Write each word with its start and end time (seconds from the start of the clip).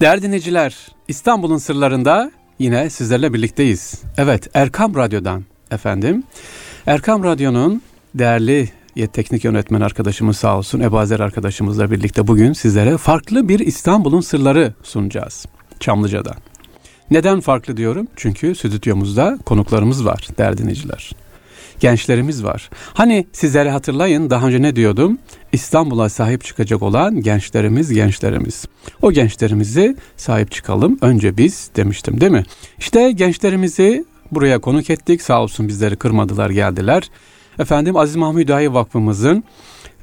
Değerli 0.00 0.22
dinleyiciler, 0.22 0.88
İstanbul'un 1.08 1.58
sırlarında 1.58 2.30
yine 2.58 2.90
sizlerle 2.90 3.32
birlikteyiz. 3.32 4.02
Evet, 4.16 4.48
Erkam 4.54 4.94
Radyo'dan 4.94 5.44
efendim. 5.70 6.24
Erkam 6.86 7.24
Radyo'nun 7.24 7.82
değerli 8.14 8.70
teknik 9.12 9.44
yönetmen 9.44 9.80
arkadaşımız 9.80 10.36
sağ 10.36 10.58
olsun 10.58 10.80
Ebazer 10.80 11.20
arkadaşımızla 11.20 11.90
birlikte 11.90 12.26
bugün 12.26 12.52
sizlere 12.52 12.96
farklı 12.96 13.48
bir 13.48 13.58
İstanbul'un 13.58 14.20
sırları 14.20 14.74
sunacağız. 14.82 15.46
Çamlıca'dan. 15.80 16.36
Neden 17.10 17.40
farklı 17.40 17.76
diyorum? 17.76 18.08
Çünkü 18.16 18.54
stüdyomuzda 18.54 19.38
konuklarımız 19.46 20.04
var 20.04 20.28
değerli 20.38 20.58
dinleyiciler. 20.58 21.12
Gençlerimiz 21.80 22.44
var. 22.44 22.70
Hani 22.94 23.26
sizlere 23.32 23.70
hatırlayın 23.70 24.30
daha 24.30 24.46
önce 24.46 24.62
ne 24.62 24.76
diyordum? 24.76 25.18
İstanbul'a 25.52 26.08
sahip 26.08 26.44
çıkacak 26.44 26.82
olan 26.82 27.20
gençlerimiz 27.20 27.92
gençlerimiz. 27.92 28.64
O 29.02 29.12
gençlerimizi 29.12 29.96
sahip 30.16 30.52
çıkalım 30.52 30.98
önce 31.00 31.36
biz 31.36 31.70
demiştim 31.76 32.20
değil 32.20 32.32
mi? 32.32 32.44
İşte 32.78 33.12
gençlerimizi 33.12 34.04
buraya 34.32 34.58
konuk 34.58 34.90
ettik. 34.90 35.22
Sağ 35.22 35.42
olsun 35.42 35.68
bizleri 35.68 35.96
kırmadılar 35.96 36.50
geldiler. 36.50 37.10
Efendim 37.58 37.96
Aziz 37.96 38.16
Mahmud 38.16 38.40
Hüdayi 38.40 38.74
Vakfımızın 38.74 39.44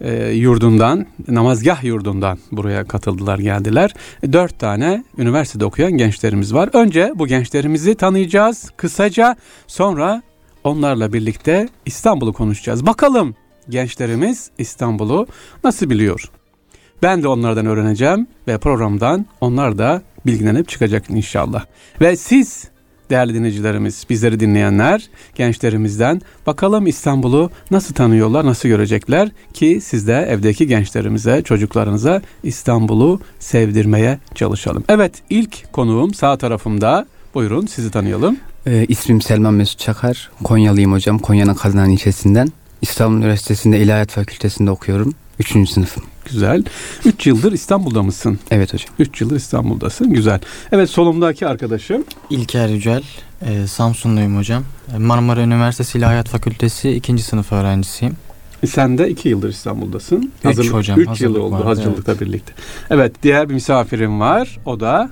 e, 0.02 0.30
yurdundan, 0.30 1.06
namazgah 1.28 1.84
yurdundan 1.84 2.38
buraya 2.52 2.84
katıldılar, 2.84 3.40
geldiler. 3.40 3.94
Dört 4.34 4.60
tane 4.60 5.04
üniversitede 5.18 5.66
okuyan 5.66 5.92
gençlerimiz 5.92 6.54
var. 6.54 6.70
Önce 6.74 7.12
bu 7.16 7.28
gençlerimizi 7.28 7.96
tanıyacağız 7.96 8.70
kısaca. 8.78 9.36
Sonra 9.68 10.22
onlarla 10.64 11.14
birlikte 11.14 11.70
İstanbul'u 11.86 12.34
konuşacağız. 12.34 12.86
Bakalım 12.86 13.36
gençlerimiz 13.70 14.50
İstanbul'u 14.58 15.28
nasıl 15.64 15.90
biliyor? 15.90 16.32
Ben 17.04 17.24
de 17.24 17.28
onlardan 17.28 17.66
öğreneceğim 17.66 18.28
ve 18.48 18.58
programdan 18.58 19.26
onlar 19.42 19.78
da 19.78 20.02
bilgilenip 20.26 20.70
çıkacak 20.70 21.10
inşallah. 21.10 21.66
Ve 22.02 22.16
siz 22.16 22.68
değerli 23.10 23.34
dinleyicilerimiz, 23.34 24.06
bizleri 24.10 24.40
dinleyenler, 24.40 25.10
gençlerimizden 25.36 26.22
bakalım 26.48 26.88
İstanbul'u 26.88 27.50
nasıl 27.72 27.94
tanıyorlar, 27.94 28.46
nasıl 28.46 28.70
görecekler 28.70 29.32
ki 29.54 29.80
siz 29.82 30.08
de 30.08 30.28
evdeki 30.30 30.68
gençlerimize, 30.68 31.42
çocuklarınıza 31.42 32.22
İstanbul'u 32.44 33.20
sevdirmeye 33.40 34.20
çalışalım. 34.36 34.84
Evet, 34.90 35.22
ilk 35.30 35.74
konuğum 35.74 36.14
sağ 36.14 36.38
tarafımda. 36.38 37.06
Buyurun 37.34 37.66
sizi 37.66 37.92
tanıyalım. 37.92 38.38
Ee, 38.68 38.86
ismim 38.90 39.22
Selman 39.22 39.54
Mesut 39.54 39.80
Çakar. 39.80 40.32
Konyalıyım 40.44 40.92
hocam. 40.92 41.20
Konya'nın 41.20 41.54
Kazanan 41.54 41.90
ilçesinden. 41.90 42.52
İstanbul 42.82 43.18
Üniversitesi'nde 43.18 43.80
İlahiyat 43.80 44.12
Fakültesi'nde 44.12 44.72
okuyorum. 44.72 45.14
Üçüncü 45.40 45.72
sınıfım. 45.72 46.04
Güzel. 46.26 46.64
Üç 47.06 47.28
yıldır 47.28 47.52
İstanbul'da 47.52 48.04
mısın? 48.04 48.40
Evet 48.52 48.74
hocam. 48.74 48.90
Üç 49.00 49.22
yıldır 49.22 49.36
İstanbul'dasın. 49.36 50.14
Güzel. 50.14 50.40
Evet 50.72 50.90
solumdaki 50.90 51.48
arkadaşım. 51.48 52.04
İlker 52.30 52.68
Yücel. 52.68 53.04
E, 53.42 53.68
Samsunluyum 53.68 54.38
hocam. 54.38 54.64
E, 54.96 54.98
Marmara 54.98 55.42
Üniversitesi 55.42 55.98
İlahiyat 55.98 56.30
Fakültesi 56.30 56.92
ikinci 56.92 57.24
sınıf 57.24 57.52
öğrencisiyim. 57.52 58.16
E, 58.64 58.68
sen 58.68 58.98
de 58.98 59.10
iki 59.10 59.30
yıldır 59.30 59.50
İstanbul'dasın. 59.50 60.32
Üç 60.40 60.46
hazırlık, 60.46 60.74
hocam. 60.74 61.00
Üç 61.00 61.22
yıl 61.22 61.36
oldu 61.36 61.56
vardı, 61.56 61.64
hazırlıkla 61.64 62.14
evet. 62.14 62.22
birlikte. 62.22 62.54
Evet 62.90 63.16
diğer 63.24 63.50
bir 63.50 63.54
misafirim 63.54 64.20
var. 64.20 64.60
O 64.66 64.80
da... 64.80 65.10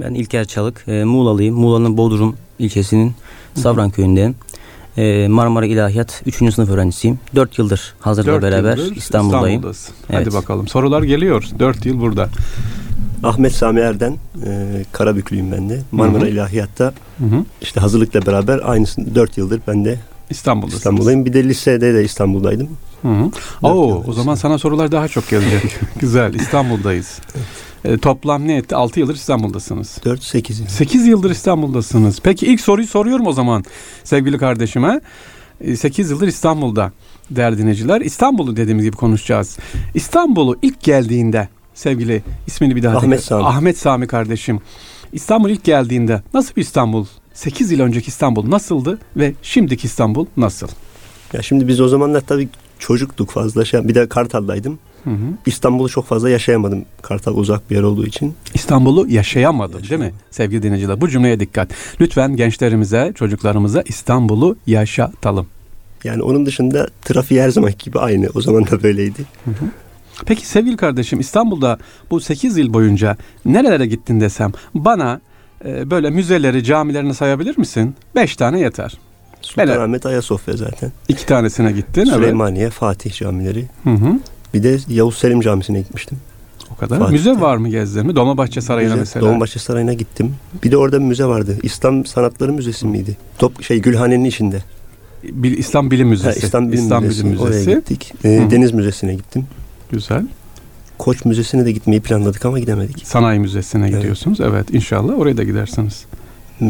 Ben 0.00 0.14
İlker 0.14 0.44
Çalık. 0.44 0.84
E, 0.88 1.04
Muğla'lıyım. 1.04 1.54
Muğla'nın 1.54 1.96
Bodrum 1.96 2.36
ilçesinin 2.62 3.14
Savran 3.54 3.90
köyündeyim. 3.90 4.34
Ee, 4.96 5.28
Marmara 5.28 5.66
İlahiyat 5.66 6.22
3. 6.26 6.36
sınıf 6.54 6.70
öğrencisiyim. 6.70 7.18
4 7.34 7.58
yıldır 7.58 7.94
hazırla 8.00 8.32
4 8.32 8.42
beraber 8.42 8.76
yıldır 8.76 8.96
İstanbul'dayım. 8.96 9.46
İstanbul'dasın. 9.46 9.94
Evet. 10.10 10.26
Hadi 10.26 10.34
bakalım. 10.34 10.68
Sorular 10.68 11.02
geliyor. 11.02 11.44
4 11.58 11.86
yıl 11.86 12.00
burada. 12.00 12.28
Ahmet 13.22 13.52
Sami 13.52 13.80
Erden, 13.80 14.16
e, 14.46 14.84
Karabüklüyüm 14.92 15.52
ben 15.52 15.70
de. 15.70 15.80
Marmara 15.92 16.22
Hı-hı. 16.22 16.30
İlahiyat'ta 16.30 16.84
Hı-hı. 17.18 17.44
işte 17.62 17.80
hazırlıkla 17.80 18.26
beraber 18.26 18.60
aynısını 18.64 19.14
4 19.14 19.38
yıldır 19.38 19.60
ben 19.68 19.84
de 19.84 19.98
İstanbul'dasınız. 20.30 20.80
İstanbul'dayım. 20.80 21.24
Bir 21.24 21.32
de 21.32 21.44
lisede 21.44 21.94
de 21.94 22.04
İstanbul'daydım. 22.04 22.68
Hı 23.02 23.08
hı. 23.08 23.30
Oo, 23.62 24.04
o 24.06 24.12
zaman 24.12 24.34
sana 24.34 24.58
sorular 24.58 24.92
daha 24.92 25.08
çok 25.08 25.28
gelecek. 25.28 25.78
Güzel. 26.00 26.34
İstanbul'dayız. 26.34 27.20
Evet. 27.36 27.46
E, 27.84 27.98
toplam 27.98 28.48
ne 28.48 28.56
etti? 28.56 28.76
6 28.76 29.00
yıldır 29.00 29.14
İstanbul'dasınız. 29.14 29.98
4-8 30.04 30.60
yıl. 30.60 30.68
8 30.68 31.06
yıldır 31.06 31.30
İstanbul'dasınız. 31.30 32.20
Peki 32.22 32.46
ilk 32.46 32.60
soruyu 32.60 32.86
soruyorum 32.86 33.26
o 33.26 33.32
zaman 33.32 33.64
sevgili 34.04 34.38
kardeşime. 34.38 35.00
8 35.76 36.10
e, 36.10 36.14
yıldır 36.14 36.28
İstanbul'da 36.28 36.92
değerli 37.30 37.58
dinleyiciler. 37.58 38.00
İstanbul'u 38.00 38.56
dediğimiz 38.56 38.84
gibi 38.84 38.96
konuşacağız. 38.96 39.58
İstanbul'u 39.94 40.58
ilk 40.62 40.80
geldiğinde 40.80 41.48
sevgili 41.74 42.22
ismini 42.46 42.76
bir 42.76 42.82
daha 42.82 42.98
Ahmet 42.98 43.20
tekrar. 43.20 43.38
Sami. 43.38 43.44
Ahmet 43.44 43.78
Sami 43.78 44.06
kardeşim. 44.06 44.60
İstanbul 45.12 45.50
ilk 45.50 45.64
geldiğinde 45.64 46.22
nasıl 46.34 46.56
bir 46.56 46.62
İstanbul? 46.62 47.06
8 47.34 47.70
yıl 47.70 47.80
önceki 47.80 48.08
İstanbul 48.08 48.50
nasıldı 48.50 48.98
ve 49.16 49.34
şimdiki 49.42 49.86
İstanbul 49.86 50.26
nasıl? 50.36 50.68
Ya 51.32 51.42
şimdi 51.42 51.68
biz 51.68 51.80
o 51.80 51.88
zamanlar 51.88 52.20
tabii 52.20 52.48
çocuktuk 52.78 53.30
fazla. 53.30 53.64
Şey, 53.64 53.88
bir 53.88 53.94
de 53.94 54.08
Kartal'daydım. 54.08 54.78
İstanbul'u 55.46 55.88
çok 55.88 56.06
fazla 56.06 56.30
yaşayamadım. 56.30 56.84
Kartal 57.02 57.36
uzak 57.36 57.70
bir 57.70 57.76
yer 57.76 57.82
olduğu 57.82 58.06
için. 58.06 58.34
İstanbul'u 58.54 59.06
yaşayamadım 59.08 59.80
Yaşamadım. 59.80 60.00
değil 60.02 60.12
mi 60.12 60.18
sevgili 60.30 60.62
dinleyiciler? 60.62 61.00
Bu 61.00 61.08
cümleye 61.08 61.40
dikkat. 61.40 61.70
Lütfen 62.00 62.36
gençlerimize, 62.36 63.12
çocuklarımıza 63.14 63.82
İstanbul'u 63.86 64.56
yaşatalım. 64.66 65.46
Yani 66.04 66.22
onun 66.22 66.46
dışında 66.46 66.88
trafiği 67.04 67.42
her 67.42 67.48
zaman 67.48 67.72
gibi 67.78 67.98
aynı. 67.98 68.28
O 68.34 68.40
zaman 68.40 68.66
da 68.66 68.82
böyleydi. 68.82 69.22
Hı 69.44 69.50
hı. 69.50 69.64
Peki 70.26 70.46
sevgili 70.46 70.76
kardeşim 70.76 71.20
İstanbul'da 71.20 71.78
bu 72.10 72.20
8 72.20 72.56
yıl 72.56 72.72
boyunca 72.74 73.16
nerelere 73.44 73.86
gittin 73.86 74.20
desem 74.20 74.52
bana 74.74 75.20
e, 75.64 75.90
böyle 75.90 76.10
müzeleri, 76.10 76.64
camilerini 76.64 77.14
sayabilir 77.14 77.58
misin? 77.58 77.94
5 78.14 78.36
tane 78.36 78.60
yeter. 78.60 78.98
Sultanahmet 79.42 80.06
Ayasofya 80.06 80.56
zaten. 80.56 80.92
İki 81.08 81.26
tanesine 81.26 81.72
gittin. 81.72 82.04
Süleymaniye, 82.04 82.64
evet. 82.64 82.72
Fatih 82.72 83.12
camileri. 83.12 83.68
Hı 83.84 83.90
hı. 83.90 84.18
Bir 84.54 84.62
de 84.62 84.78
Yavuz 84.88 85.16
Selim 85.16 85.40
Camii'ne 85.40 85.80
gitmiştim. 85.80 86.18
O 86.72 86.76
kadar. 86.76 86.98
Fatih'te. 86.98 87.12
Müze 87.12 87.40
var 87.40 87.56
mı 87.56 87.68
gezdin 87.68 88.06
mi? 88.06 88.16
Dolmabahçe 88.16 88.60
Sarayı'na 88.60 88.92
müze, 88.92 89.00
mesela. 89.00 89.26
Dolmabahçe 89.26 89.58
Sarayı'na 89.58 89.92
gittim. 89.92 90.34
Bir 90.64 90.70
de 90.70 90.76
orada 90.76 91.00
bir 91.00 91.04
müze 91.04 91.24
vardı. 91.24 91.58
İslam 91.62 92.06
Sanatları 92.06 92.52
Müzesi 92.52 92.86
miydi? 92.86 93.16
Top 93.38 93.62
şey 93.62 93.78
Gülhane'nin 93.78 94.24
içinde. 94.24 94.62
Bil, 95.22 95.58
İslam 95.58 95.90
Bilim 95.90 96.08
Müzesi. 96.08 96.40
Ha, 96.40 96.46
İslam 96.46 96.72
Bilim, 96.72 96.84
İslam 96.84 97.04
Müzesi. 97.04 97.24
Bilim 97.24 97.40
Müzesi. 97.40 97.70
Oraya 97.70 97.78
gittik. 97.78 98.14
Ee, 98.24 98.46
Deniz 98.50 98.72
Müzesi'ne 98.72 99.14
gittim. 99.14 99.46
Güzel. 99.90 100.26
Koç 100.98 101.24
Müzesi'ne 101.24 101.64
de 101.64 101.72
gitmeyi 101.72 102.00
planladık 102.00 102.46
ama 102.46 102.58
gidemedik. 102.58 103.06
Sanayi 103.06 103.40
Müzesi'ne 103.40 103.88
evet. 103.88 103.98
gidiyorsunuz. 103.98 104.40
Evet 104.40 104.74
inşallah 104.74 105.18
oraya 105.18 105.36
da 105.36 105.42
gidersiniz. 105.42 106.04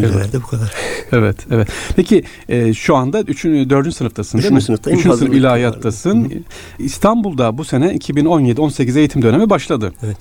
Müzelerde 0.01 0.29
evet. 0.33 0.43
bu 0.43 0.47
kadar. 0.47 0.73
evet, 1.13 1.37
evet. 1.51 1.69
Peki 1.97 2.25
e, 2.49 2.75
şu 2.75 2.97
anda 2.97 3.21
3. 3.21 3.45
4. 3.45 3.95
sınıftasın 3.95 4.39
değil 4.39 4.53
mi? 4.53 4.63
sınıftayım. 4.63 4.99
3. 4.99 5.05
sınıf 5.05 5.35
ilahiyattasın. 5.35 6.31
Hı. 6.31 6.35
İstanbul'da 6.79 7.59
bu 7.59 7.65
sene 7.65 7.87
2017-18 7.87 8.99
eğitim 8.99 9.23
dönemi 9.23 9.51
başladı. 9.51 9.93
Evet. 10.03 10.17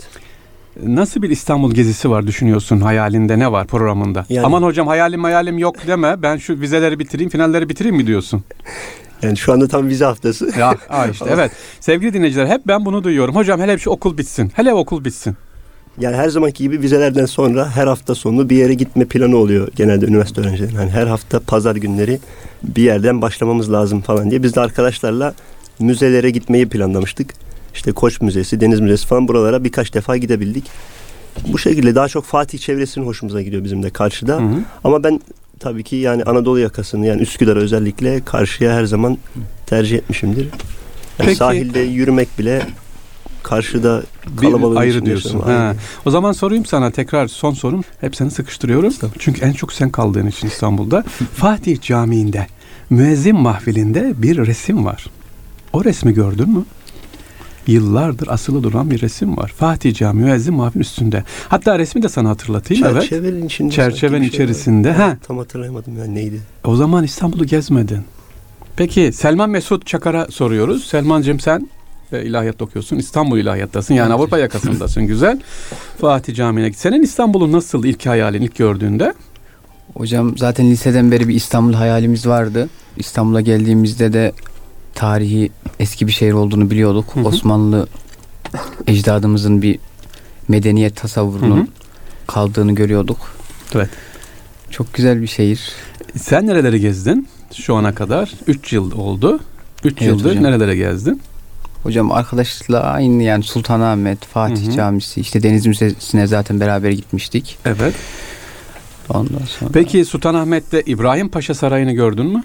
Nasıl 0.83 1.21
bir 1.21 1.29
İstanbul 1.29 1.73
gezisi 1.73 2.09
var 2.09 2.27
düşünüyorsun 2.27 2.81
hayalinde 2.81 3.39
ne 3.39 3.51
var 3.51 3.67
programında? 3.67 4.25
Yani, 4.29 4.45
Aman 4.45 4.63
hocam 4.63 4.87
hayalim 4.87 5.23
hayalim 5.23 5.57
yok 5.57 5.87
deme 5.87 6.21
ben 6.21 6.37
şu 6.37 6.61
vizeleri 6.61 6.99
bitireyim 6.99 7.29
finalleri 7.29 7.69
bitireyim 7.69 7.95
mi 7.95 8.07
diyorsun? 8.07 8.43
Yani 9.21 9.37
şu 9.37 9.53
anda 9.53 9.67
tam 9.67 9.87
vize 9.87 10.05
haftası. 10.05 10.51
Ya 10.59 10.77
işte 11.11 11.25
evet. 11.29 11.51
Sevgili 11.79 12.13
dinleyiciler 12.13 12.47
hep 12.47 12.67
ben 12.67 12.85
bunu 12.85 13.03
duyuyorum. 13.03 13.35
Hocam 13.35 13.59
hele 13.59 13.77
şu 13.77 13.89
okul 13.89 14.17
bitsin. 14.17 14.51
Hele 14.55 14.73
okul 14.73 15.05
bitsin. 15.05 15.35
Yani 15.99 16.15
her 16.15 16.29
zamanki 16.29 16.63
gibi 16.63 16.81
vizelerden 16.81 17.25
sonra 17.25 17.69
her 17.69 17.87
hafta 17.87 18.15
sonu 18.15 18.49
bir 18.49 18.55
yere 18.55 18.73
gitme 18.73 19.05
planı 19.05 19.37
oluyor 19.37 19.67
genelde 19.75 20.05
üniversite 20.05 20.41
öğrencilerinin. 20.41 20.75
Hani 20.75 20.91
her 20.91 21.07
hafta 21.07 21.39
pazar 21.39 21.75
günleri 21.75 22.19
bir 22.63 22.83
yerden 22.83 23.21
başlamamız 23.21 23.71
lazım 23.71 24.01
falan 24.01 24.29
diye. 24.29 24.43
Biz 24.43 24.55
de 24.55 24.61
arkadaşlarla 24.61 25.33
müzelere 25.79 26.29
gitmeyi 26.29 26.69
planlamıştık. 26.69 27.33
İşte 27.73 27.91
Koç 27.91 28.21
Müzesi, 28.21 28.61
Deniz 28.61 28.79
Müzesi 28.79 29.07
falan 29.07 29.27
buralara 29.27 29.63
birkaç 29.63 29.93
defa 29.93 30.17
gidebildik. 30.17 30.65
Bu 31.47 31.57
şekilde 31.57 31.95
daha 31.95 32.07
çok 32.07 32.25
Fatih 32.25 32.59
çevresinin 32.59 33.05
hoşumuza 33.05 33.41
gidiyor 33.41 33.63
bizim 33.63 33.83
de 33.83 33.89
karşıda. 33.89 34.35
Hı 34.35 34.39
hı. 34.39 34.59
Ama 34.83 35.03
ben 35.03 35.21
tabii 35.59 35.83
ki 35.83 35.95
yani 35.95 36.23
Anadolu 36.23 36.59
yakasını 36.59 37.05
yani 37.05 37.21
Üsküdar'a 37.21 37.59
özellikle 37.59 38.21
karşıya 38.25 38.73
her 38.73 38.85
zaman 38.85 39.17
tercih 39.65 39.97
etmişimdir. 39.97 40.43
Yani 40.43 40.51
Peki. 41.17 41.35
Sahilde 41.35 41.79
yürümek 41.79 42.39
bile 42.39 42.61
karşıda 43.43 44.03
kalabalık 44.41 44.77
ayrı 44.77 45.05
diyorsun. 45.05 45.39
Ha. 45.39 45.75
O 46.05 46.11
zaman 46.11 46.31
sorayım 46.31 46.65
sana 46.65 46.91
tekrar 46.91 47.27
son 47.27 47.53
sorum. 47.53 47.83
Hep 48.01 48.15
seni 48.15 48.31
sıkıştırıyorum. 48.31 48.93
Çünkü 49.19 49.45
en 49.45 49.53
çok 49.53 49.73
sen 49.73 49.89
kaldığın 49.89 50.27
için 50.27 50.47
İstanbul'da. 50.47 51.03
Fatih 51.35 51.81
Camii'nde 51.81 52.47
müezzin 52.89 53.35
mahfilinde 53.35 54.13
bir 54.17 54.37
resim 54.37 54.85
var. 54.85 55.05
O 55.73 55.85
resmi 55.85 56.13
gördün 56.13 56.49
mü? 56.49 56.65
Yıllardır 57.67 58.27
asılı 58.27 58.63
duran 58.63 58.91
bir 58.91 59.01
resim 59.01 59.37
var. 59.37 59.53
Fatih 59.57 59.93
Camii 59.93 60.23
müezzin 60.23 60.53
mahfil 60.53 60.79
üstünde. 60.79 61.23
Hatta 61.49 61.79
resmi 61.79 62.03
de 62.03 62.09
sana 62.09 62.29
hatırlatayım. 62.29 62.83
Çerçevenin 62.83 63.39
evet. 63.39 63.51
içinde. 63.51 63.71
Çerçevenin 63.71 64.25
içerisinde. 64.25 64.87
Şey 64.87 64.97
ha. 64.97 65.17
Tam 65.27 65.37
hatırlayamadım 65.37 65.97
yani 65.97 66.15
neydi. 66.15 66.41
O 66.63 66.75
zaman 66.75 67.03
İstanbul'u 67.03 67.45
gezmedin. 67.45 68.03
Peki 68.75 69.11
Selman 69.13 69.49
Mesut 69.49 69.85
Çakar'a 69.85 70.27
soruyoruz. 70.31 70.85
Selman'cığım 70.85 71.39
sen 71.39 71.69
e, 72.13 72.23
ilahiyat 72.25 72.61
okuyorsun. 72.61 72.97
İstanbul 72.97 73.37
ilahiyattasın. 73.37 73.93
Yani 73.93 74.13
Avrupa 74.13 74.37
yakasındasın. 74.39 75.07
Güzel. 75.07 75.39
Fatih 76.01 76.35
Camii'ne 76.35 76.69
git. 76.69 76.77
Senin 76.79 77.01
İstanbul'un 77.03 77.51
nasıl 77.51 77.83
ilk 77.85 78.05
hayalin 78.05 78.41
ilk 78.41 78.55
gördüğünde? 78.55 79.13
Hocam 79.93 80.37
zaten 80.37 80.71
liseden 80.71 81.11
beri 81.11 81.27
bir 81.27 81.35
İstanbul 81.35 81.73
hayalimiz 81.73 82.27
vardı. 82.27 82.69
İstanbul'a 82.97 83.41
geldiğimizde 83.41 84.13
de 84.13 84.31
tarihi 84.95 85.51
eski 85.79 86.07
bir 86.07 86.11
şehir 86.11 86.33
olduğunu 86.33 86.71
biliyorduk. 86.71 87.05
Hı 87.15 87.19
hı. 87.19 87.23
Osmanlı 87.27 87.87
ecdadımızın 88.87 89.61
bir 89.61 89.79
medeniyet 90.47 90.95
tasavvurunun 90.95 91.57
Hı 91.57 91.61
hı. 91.61 91.67
kaldığını 92.27 92.75
görüyorduk. 92.75 93.17
Evet. 93.75 93.89
Çok 94.69 94.93
güzel 94.93 95.21
bir 95.21 95.27
şehir. 95.27 95.71
Sen 96.17 96.47
nereleri 96.47 96.79
gezdin 96.79 97.27
şu 97.53 97.75
ana 97.75 97.95
kadar? 97.95 98.31
3 98.47 98.73
yıl 98.73 98.91
oldu. 98.91 99.39
3 99.83 99.93
Evet 99.97 100.01
yıldır 100.01 100.29
hocam. 100.29 100.43
nerelere 100.43 100.75
gezdin? 100.75 101.21
Hocam 101.83 102.11
arkadaşlarla 102.11 102.83
aynı 102.83 103.23
yani 103.23 103.43
Sultanahmet, 103.43 104.25
Fatih 104.25 104.67
Hı 104.67 104.71
hı. 104.71 104.75
Camisi, 104.75 105.21
işte 105.21 105.43
Deniz 105.43 105.65
Müzesi'ne 105.65 106.27
zaten 106.27 106.59
beraber 106.59 106.91
gitmiştik. 106.91 107.57
Evet. 107.65 107.95
Ondan 109.09 109.45
sonra 109.45 109.71
Peki 109.73 110.05
Sultanahmet'te 110.05 110.81
İbrahim 110.81 111.29
Paşa 111.29 111.53
Sarayı'nı 111.53 111.91
gördün 111.91 112.25
mü? 112.25 112.43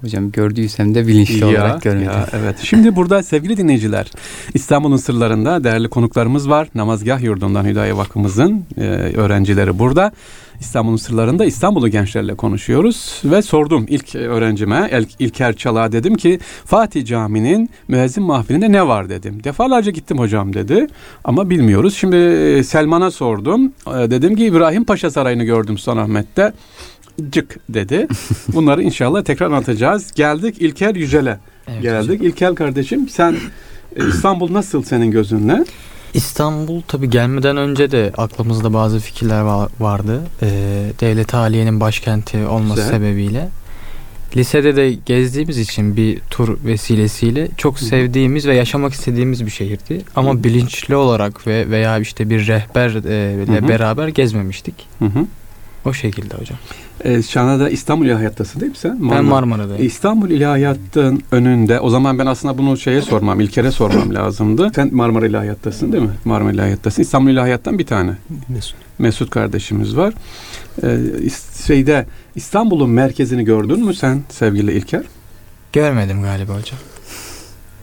Hocam 0.00 0.30
gördüysem 0.30 0.94
de 0.94 1.06
bilinçli 1.06 1.44
olarak 1.44 1.82
görmedim. 1.82 2.06
ya, 2.06 2.28
evet. 2.32 2.56
Şimdi 2.62 2.96
burada 2.96 3.22
sevgili 3.22 3.56
dinleyiciler 3.56 4.10
İstanbul'un 4.54 4.96
sırlarında 4.96 5.64
değerli 5.64 5.88
konuklarımız 5.88 6.50
var. 6.50 6.68
Namazgah 6.74 7.22
Yurdu'ndan 7.22 7.64
Hüdayi 7.64 7.96
Vakfımızın 7.96 8.64
e, 8.76 8.82
öğrencileri 9.16 9.78
burada. 9.78 10.12
İstanbul'un 10.60 10.96
sırlarında 10.96 11.44
İstanbul'u 11.44 11.88
gençlerle 11.88 12.34
konuşuyoruz 12.34 13.20
ve 13.24 13.42
sordum 13.42 13.86
ilk 13.88 14.14
öğrencime 14.14 14.90
İlk, 14.98 15.08
İlker 15.18 15.56
Çalak'a 15.56 15.92
dedim 15.92 16.14
ki 16.14 16.38
Fatih 16.64 17.06
Camii'nin 17.06 17.70
müezzin 17.88 18.24
mahfilinde 18.24 18.72
ne 18.72 18.86
var 18.86 19.08
dedim. 19.08 19.44
Defalarca 19.44 19.90
gittim 19.90 20.18
hocam 20.18 20.54
dedi 20.54 20.86
ama 21.24 21.50
bilmiyoruz. 21.50 21.96
Şimdi 21.96 22.16
e, 22.16 22.62
Selman'a 22.64 23.10
sordum. 23.10 23.72
E, 23.86 24.10
dedim 24.10 24.36
ki 24.36 24.44
İbrahim 24.44 24.84
Paşa 24.84 25.10
Sarayı'nı 25.10 25.44
gördüm 25.44 25.78
Sultanahmet'te. 25.78 26.52
Cık 27.32 27.56
dedi. 27.68 28.06
Bunları 28.54 28.82
inşallah 28.82 29.22
tekrar 29.24 29.46
anlatacağız. 29.46 30.12
Geldik 30.14 30.56
İlker 30.62 30.94
Yücel'e 30.94 31.38
Evet 31.68 31.82
geldik. 31.82 32.10
hocam. 32.10 32.26
İlker 32.26 32.54
kardeşim 32.54 33.08
sen 33.08 33.36
e, 33.96 34.08
İstanbul 34.08 34.52
nasıl 34.52 34.82
senin 34.82 35.10
gözünle? 35.10 35.64
İstanbul 36.14 36.82
tabii 36.88 37.10
gelmeden 37.10 37.56
önce 37.56 37.90
de 37.90 38.12
aklımızda 38.18 38.72
bazı 38.74 39.00
fikirler 39.00 39.40
va- 39.42 39.68
vardı. 39.80 40.22
Ee, 40.42 40.46
Devlet 41.00 41.34
Haliye'nin 41.34 41.80
başkenti 41.80 42.46
olması 42.46 42.80
Güzel. 42.82 42.90
sebebiyle. 42.90 43.48
Lisede 44.36 44.76
de 44.76 44.92
gezdiğimiz 44.92 45.58
için 45.58 45.96
bir 45.96 46.20
tur 46.30 46.58
vesilesiyle 46.64 47.48
çok 47.56 47.78
sevdiğimiz 47.78 48.46
ve 48.46 48.54
yaşamak 48.54 48.92
istediğimiz 48.92 49.46
bir 49.46 49.50
şehirdi. 49.50 50.02
Ama 50.16 50.32
Hı. 50.34 50.44
bilinçli 50.44 50.96
olarak 50.96 51.46
ve 51.46 51.70
veya 51.70 51.98
işte 51.98 52.30
bir 52.30 52.46
rehberle 52.46 53.46
Hı 53.46 53.64
hı. 53.64 53.68
beraber 53.68 54.08
gezmemiştik. 54.08 54.74
Hı 54.98 55.04
hı. 55.04 55.26
O 55.86 55.92
şekilde 55.92 56.34
hocam. 56.34 56.58
E, 57.04 57.22
şu 57.22 57.40
anda 57.40 57.64
da 57.64 57.70
İstanbul 57.70 58.06
İlahiyat'tasın 58.06 58.60
değil 58.60 58.70
mi 58.70 58.78
sen? 58.78 58.92
Ben 58.92 59.04
Marmara. 59.04 59.46
Marmara'dayım. 59.46 59.86
İstanbul 59.86 60.30
İlahiyat'ın 60.30 61.22
önünde 61.32 61.80
o 61.80 61.90
zaman 61.90 62.18
ben 62.18 62.26
aslında 62.26 62.58
bunu 62.58 62.76
şeye 62.76 63.02
sormam, 63.02 63.40
İlker'e 63.40 63.70
sormam 63.70 64.14
lazımdı. 64.14 64.70
Sen 64.74 64.94
Marmara 64.94 65.26
İlahiyat'tasın 65.26 65.92
değil 65.92 66.02
mi? 66.02 66.10
Marmara 66.24 66.52
İlahiyat'tasın. 66.52 67.02
İstanbul 67.02 67.30
İlahiyat'tan 67.30 67.78
bir 67.78 67.86
tane. 67.86 68.12
Mesut 68.98 69.30
kardeşimiz 69.30 69.96
var. 69.96 70.14
Ee, 70.82 70.98
şeyde 71.66 72.06
İstanbul'un 72.34 72.90
merkezini 72.90 73.44
gördün 73.44 73.84
mü 73.84 73.94
sen 73.94 74.22
sevgili 74.28 74.72
İlker? 74.72 75.02
Görmedim 75.72 76.22
galiba 76.22 76.52
hocam. 76.52 76.78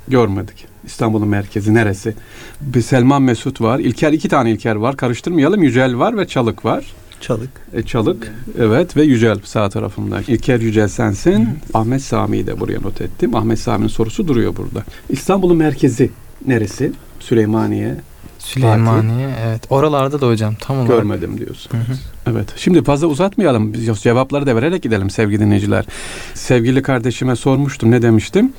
Görmedik. 0.07 0.65
İstanbul'un 0.85 1.27
merkezi 1.27 1.73
neresi? 1.73 2.15
Bir 2.61 2.81
Selman 2.81 3.21
Mesut 3.21 3.61
var. 3.61 3.79
İlker 3.79 4.13
iki 4.13 4.29
tane 4.29 4.51
İlker 4.51 4.75
var. 4.75 4.97
Karıştırmayalım. 4.97 5.63
Yücel 5.63 5.97
var 5.97 6.17
ve 6.17 6.27
Çalık 6.27 6.65
var. 6.65 6.85
Çalık. 7.23 7.49
E, 7.73 7.83
Çalık 7.83 8.33
evet 8.59 8.97
ve 8.97 9.03
Yücel 9.03 9.39
sağ 9.43 9.69
tarafımda. 9.69 10.21
İlker 10.27 10.59
Yücel 10.59 10.87
sensin. 10.87 11.49
Ahmet 11.73 12.01
Sami'yi 12.01 12.47
de 12.47 12.59
buraya 12.59 12.79
not 12.79 13.01
ettim. 13.01 13.35
Ahmet 13.35 13.59
Sami'nin 13.59 13.87
sorusu 13.87 14.27
duruyor 14.27 14.55
burada. 14.55 14.83
İstanbul'un 15.09 15.57
merkezi 15.57 16.09
neresi? 16.47 16.91
Süleymaniye. 17.19 17.95
Süleymaniye 18.39 19.29
evet. 19.45 19.61
Oralarda 19.69 20.21
da 20.21 20.27
hocam 20.27 20.55
tam 20.55 20.77
olarak. 20.77 20.89
Görmedim 20.89 21.37
diyorsun. 21.37 21.71
Hı 21.71 21.77
hı. 21.77 21.97
Evet. 22.31 22.53
Şimdi 22.55 22.83
fazla 22.83 23.07
uzatmayalım. 23.07 23.73
Biz 23.73 24.01
Cevapları 24.01 24.45
da 24.47 24.55
vererek 24.55 24.83
gidelim 24.83 25.09
sevgili 25.09 25.39
dinleyiciler. 25.39 25.85
Sevgili 26.33 26.81
kardeşime 26.81 27.35
sormuştum. 27.35 27.91
Ne 27.91 28.01
demiştim? 28.01 28.53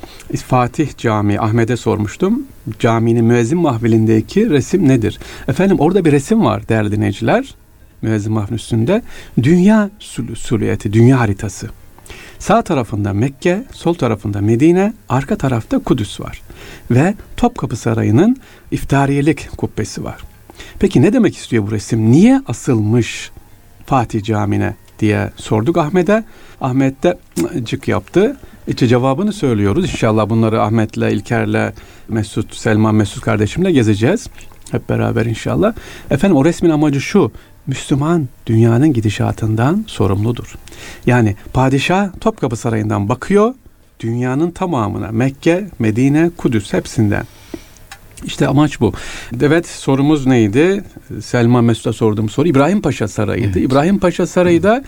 Fatih 0.47 0.97
Camii 0.97 1.39
Ahmet'e 1.39 1.77
sormuştum. 1.77 2.43
Caminin 2.79 3.25
müezzin 3.25 3.57
mahvilindeki 3.59 4.49
resim 4.49 4.87
nedir? 4.87 5.19
Efendim 5.47 5.79
orada 5.79 6.05
bir 6.05 6.11
resim 6.11 6.45
var 6.45 6.69
değerli 6.69 6.91
dinleyiciler. 6.91 7.55
Müezzin 8.01 8.33
mahfilin 8.33 8.55
üstünde. 8.55 9.01
Dünya 9.43 9.89
sul- 9.99 10.35
suliyeti, 10.35 10.93
dünya 10.93 11.19
haritası. 11.19 11.69
Sağ 12.39 12.61
tarafında 12.61 13.13
Mekke, 13.13 13.63
sol 13.71 13.93
tarafında 13.93 14.41
Medine, 14.41 14.93
arka 15.09 15.35
tarafta 15.35 15.79
Kudüs 15.79 16.19
var. 16.19 16.41
Ve 16.91 17.13
Topkapı 17.37 17.75
Sarayı'nın 17.75 18.37
iftariyelik 18.71 19.49
kubbesi 19.57 20.03
var. 20.03 20.17
Peki 20.79 21.01
ne 21.01 21.13
demek 21.13 21.37
istiyor 21.37 21.67
bu 21.67 21.71
resim? 21.71 22.11
Niye 22.11 22.41
asılmış 22.47 23.31
Fatih 23.85 24.23
Camii'ne 24.23 24.75
diye 24.99 25.31
sorduk 25.35 25.77
Ahmet'e. 25.77 26.23
Ahmet 26.61 27.03
de 27.03 27.17
cık 27.63 27.87
yaptı. 27.87 28.37
İşte 28.67 28.87
cevabını 28.87 29.33
söylüyoruz. 29.33 29.83
İnşallah 29.91 30.29
bunları 30.29 30.61
Ahmet'le, 30.61 30.97
İlker'le, 30.97 31.73
Mesut, 32.07 32.55
Selman 32.55 32.95
Mesut 32.95 33.23
kardeşimle 33.23 33.71
gezeceğiz. 33.71 34.27
Hep 34.71 34.89
beraber 34.89 35.25
inşallah. 35.25 35.73
Efendim 36.11 36.37
o 36.37 36.45
resmin 36.45 36.69
amacı 36.69 37.01
şu. 37.01 37.31
Müslüman 37.67 38.27
dünyanın 38.45 38.93
gidişatından 38.93 39.85
sorumludur. 39.87 40.55
Yani 41.05 41.35
padişah 41.53 42.09
Topkapı 42.21 42.55
Sarayı'ndan 42.55 43.09
bakıyor. 43.09 43.53
Dünyanın 43.99 44.51
tamamına 44.51 45.11
Mekke, 45.11 45.69
Medine, 45.79 46.31
Kudüs 46.37 46.73
hepsinden. 46.73 47.25
İşte 48.25 48.47
amaç 48.47 48.81
bu. 48.81 48.93
Evet 49.41 49.67
sorumuz 49.67 50.25
neydi? 50.25 50.83
Selma 51.21 51.61
Mesut'a 51.61 51.93
sorduğum 51.93 52.29
soru 52.29 52.47
İbrahim 52.47 52.81
Paşa 52.81 53.07
Sarayı'ydı. 53.07 53.59
Evet. 53.59 53.71
İbrahim 53.71 53.99
Paşa 53.99 54.27
Sarayı 54.27 54.63
da 54.63 54.83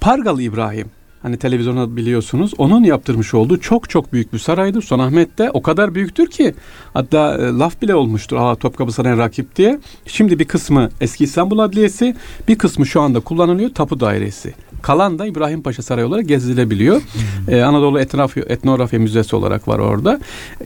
Pargalı 0.00 0.42
İbrahim. 0.42 0.86
Hani 1.22 1.36
televizyonda 1.36 1.96
biliyorsunuz 1.96 2.54
onun 2.58 2.84
yaptırmış 2.84 3.34
olduğu 3.34 3.60
çok 3.60 3.90
çok 3.90 4.12
büyük 4.12 4.32
bir 4.32 4.38
saraydır. 4.38 4.82
Sultanahmet'te 4.82 5.50
o 5.50 5.62
kadar 5.62 5.94
büyüktür 5.94 6.26
ki 6.26 6.54
hatta 6.94 7.34
e, 7.34 7.42
laf 7.42 7.82
bile 7.82 7.94
olmuştur. 7.94 8.36
Aa 8.36 8.54
Topkapı 8.54 8.92
Sarayı'na 8.92 9.18
rakip 9.18 9.56
diye. 9.56 9.80
Şimdi 10.06 10.38
bir 10.38 10.44
kısmı 10.44 10.90
eski 11.00 11.24
İstanbul 11.24 11.58
Adliyesi, 11.58 12.14
bir 12.48 12.58
kısmı 12.58 12.86
şu 12.86 13.00
anda 13.00 13.20
kullanılıyor 13.20 13.70
Tapu 13.70 14.00
Dairesi. 14.00 14.54
Kalan 14.82 15.18
da 15.18 15.26
İbrahim 15.26 15.62
Paşa 15.62 15.82
Sarayı 15.82 16.06
olarak 16.06 16.28
gezilebiliyor. 16.28 17.02
Ee, 17.48 17.62
Anadolu 17.62 18.00
Etnografya, 18.00 18.44
Etnografya 18.48 18.98
Müzesi 18.98 19.36
olarak 19.36 19.68
var 19.68 19.78
orada. 19.78 20.20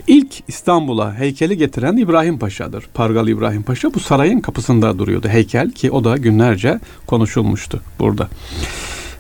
İlk 0.07 0.49
İstanbul'a 0.49 1.15
heykeli 1.15 1.57
getiren 1.57 1.97
İbrahim 1.97 2.39
Paşa'dır. 2.39 2.85
Pargalı 2.95 3.31
İbrahim 3.31 3.63
Paşa 3.63 3.95
bu 3.95 4.01
sarayın 4.01 4.41
kapısında 4.41 4.99
duruyordu 4.99 5.29
heykel 5.29 5.71
ki 5.71 5.91
o 5.91 6.05
da 6.05 6.17
günlerce 6.17 6.81
konuşulmuştu 7.07 7.81
burada. 7.99 8.29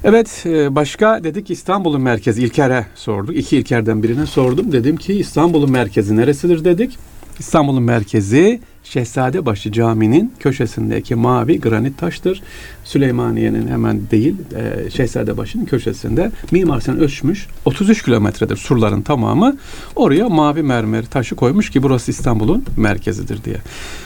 Evet 0.05 0.43
e, 0.47 0.75
başka 0.75 1.25
dedik 1.25 1.51
İstanbul'un 1.51 2.03
merkezi 2.03 2.43
İlker'e 2.43 2.87
sorduk. 2.95 3.37
İki 3.37 3.57
İlker'den 3.57 4.03
birine 4.03 4.27
sordum. 4.27 4.73
Dedim 4.73 4.97
ki 4.97 5.13
İstanbul'un 5.15 5.71
merkezi 5.71 6.17
neresidir 6.17 6.65
dedik. 6.65 6.99
İstanbul'un 7.39 7.83
merkezi 7.83 8.61
Şehzadebaşı 8.85 9.73
Camii'nin 9.73 10.33
köşesindeki 10.39 11.15
mavi 11.15 11.61
granit 11.61 11.99
taştır. 11.99 12.43
Süleymaniye'nin 12.85 13.69
hemen 13.69 14.01
değil 14.11 14.37
e, 14.57 14.91
Şehzadebaşı'nın 14.91 15.65
köşesinde 15.65 16.31
Mimar 16.51 16.81
Sinan 16.81 16.99
ölçmüş 16.99 17.47
33 17.65 18.03
kilometredir 18.03 18.57
surların 18.57 19.03
tamamı. 19.03 19.57
Oraya 19.97 20.29
mavi 20.29 20.63
mermer 20.63 21.07
taşı 21.07 21.37
koymuş 21.37 21.71
ki 21.71 21.83
burası 21.83 22.11
İstanbul'un 22.11 22.65
merkezidir 22.77 23.45
diye. 23.45 23.57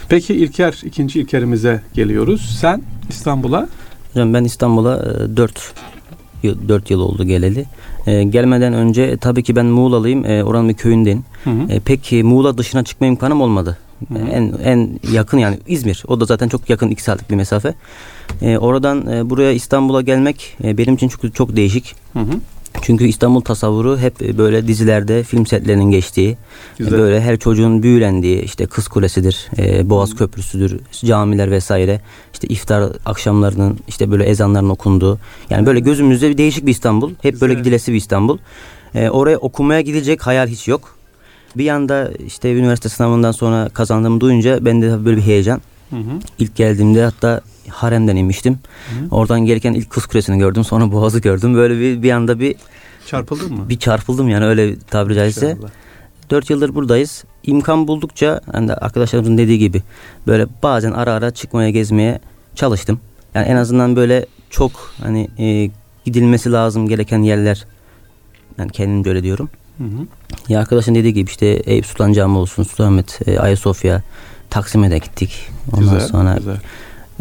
Peki 0.08 0.34
İlker 0.34 0.80
ikinci 0.84 1.20
İlker'imize 1.20 1.82
geliyoruz. 1.94 2.58
Sen 2.60 2.82
İstanbul'a 3.08 3.68
Hocam 4.14 4.35
ben 4.35 4.44
İstanbul'a 4.44 5.04
4 5.37 5.73
yıl, 6.42 6.68
4 6.68 6.90
yıl 6.90 7.00
oldu 7.00 7.25
geleli. 7.25 7.64
E, 8.06 8.25
gelmeden 8.25 8.73
önce 8.73 9.16
tabii 9.16 9.42
ki 9.42 9.56
ben 9.56 9.66
Muğla'lıyım. 9.66 10.25
E, 10.26 10.44
oranın 10.44 10.68
bir 10.68 10.75
köyündeyim. 10.75 11.25
Hı 11.44 11.50
hı. 11.50 11.73
E, 11.73 11.80
pek 11.80 12.04
ki 12.04 12.23
Muğla 12.23 12.59
dışına 12.59 12.85
çıkma 12.85 13.06
imkanım 13.06 13.40
olmadı. 13.40 13.78
Hı 14.09 14.14
hı. 14.14 14.18
E, 14.18 14.30
En 14.30 14.52
en 14.64 15.00
yakın 15.12 15.38
yani 15.38 15.59
İzmir. 15.66 16.02
O 16.09 16.21
da 16.21 16.25
zaten 16.25 16.49
çok 16.49 16.71
yakın 16.71 16.90
2 16.90 17.02
saatlik 17.02 17.30
bir 17.30 17.37
mesafe. 17.37 17.75
E, 18.42 18.59
oradan 18.59 19.06
e, 19.12 19.30
buraya 19.30 19.52
İstanbul'a 19.52 20.02
gelmek 20.02 20.56
e, 20.64 20.78
benim 20.78 20.94
için 20.94 21.09
çok 21.09 21.35
çok 21.35 21.56
değişik. 21.56 21.94
Hı 22.12 22.18
hı. 22.18 22.33
Çünkü 22.83 23.04
İstanbul 23.04 23.40
tasavvuru 23.40 23.99
hep 23.99 24.21
böyle 24.38 24.69
dizilerde 24.69 25.23
film 25.23 25.47
setlerinin 25.47 25.90
geçtiği, 25.90 26.37
Güzel. 26.78 26.99
böyle 26.99 27.21
her 27.21 27.37
çocuğun 27.37 27.83
büyülendiği 27.83 28.43
işte 28.43 28.66
Kız 28.66 28.88
Kulesi'dir, 28.88 29.49
e, 29.59 29.90
Boğaz 29.90 30.14
Köprüsü'dür, 30.16 30.81
camiler 31.04 31.50
vesaire. 31.50 32.00
işte 32.33 32.49
iftar 32.49 32.93
akşamlarının 33.07 33.78
işte 33.88 34.11
böyle 34.11 34.25
ezanların 34.25 34.69
okunduğu. 34.69 35.19
Yani 35.50 35.66
böyle 35.66 35.81
gözümüzde 35.81 36.31
bir 36.31 36.38
değişik 36.38 36.66
bir 36.66 36.71
İstanbul. 36.71 37.11
Hep 37.23 37.40
böyle 37.40 37.52
Güzel. 37.52 37.64
gidilesi 37.64 37.93
bir 37.93 37.97
İstanbul. 37.97 38.38
E, 38.95 39.09
oraya 39.11 39.38
okumaya 39.38 39.81
gidecek 39.81 40.26
hayal 40.26 40.47
hiç 40.49 40.69
yok. 40.69 40.97
Bir 41.57 41.64
yanda 41.64 42.11
işte 42.26 42.52
üniversite 42.54 42.88
sınavından 42.88 43.33
sonra 43.33 43.69
kazandığımı 43.69 44.21
duyunca 44.21 44.64
bende 44.64 44.90
tabii 44.90 45.04
böyle 45.04 45.16
bir 45.16 45.23
heyecan. 45.23 45.61
Hı 45.91 45.97
hı. 45.97 46.19
İlk 46.38 46.57
geldiğimde 46.57 47.05
hatta 47.05 47.41
haremden 47.69 48.17
inmiştim. 48.17 48.59
Hı. 48.88 49.14
Oradan 49.14 49.41
gelirken 49.41 49.75
ilk 49.75 49.91
kız 49.91 50.07
kulesini 50.07 50.38
gördüm. 50.38 50.64
Sonra 50.64 50.93
boğazı 50.93 51.21
gördüm. 51.21 51.55
Böyle 51.55 51.81
bir, 51.81 52.03
bir 52.03 52.11
anda 52.11 52.41
bir 52.41 52.57
Çarpıldın 53.07 53.53
mı? 53.53 53.69
bir 53.69 53.79
çarpıldım 53.79 54.29
yani 54.29 54.45
öyle 54.45 54.79
tabiri 54.79 55.14
caizse. 55.14 55.50
İnşallah. 55.50 55.71
4 56.31 56.50
yıldır 56.50 56.75
buradayız. 56.75 57.25
İmkan 57.43 57.88
buldukça 57.88 58.41
hani 58.53 58.69
de 58.69 58.75
arkadaşlarımızın 58.75 59.38
dediği 59.38 59.59
gibi 59.59 59.83
böyle 60.26 60.47
bazen 60.62 60.93
ara 60.93 61.12
ara 61.12 61.31
çıkmaya 61.31 61.71
gezmeye 61.71 62.21
çalıştım. 62.55 63.00
Yani 63.35 63.47
en 63.47 63.57
azından 63.57 63.97
böyle 63.97 64.26
çok 64.50 64.73
hani 65.03 65.29
e, 65.38 65.71
gidilmesi 66.05 66.53
lazım 66.53 66.88
gereken 66.88 67.23
yerler 67.23 67.67
yani 68.59 68.71
kendimce 68.71 69.11
öyle 69.11 69.23
diyorum. 69.23 69.50
Hı 69.79 69.85
hı. 69.85 70.07
Ya 70.49 70.61
arkadaşın 70.61 70.95
dediği 70.95 71.14
gibi 71.14 71.31
işte 71.31 71.47
Eyüp 71.47 71.87
Sultan 71.87 72.12
Camii 72.12 72.38
olsun, 72.38 72.62
Sultanahmet, 72.62 73.21
e, 73.29 73.38
Ayasofya, 73.38 74.03
Taksim'e 74.54 74.90
de 74.90 74.99
gittik. 74.99 75.49
Ondan 75.73 75.94
Güzel, 75.94 76.00
sonra 76.08 76.34
güzel. 76.38 76.56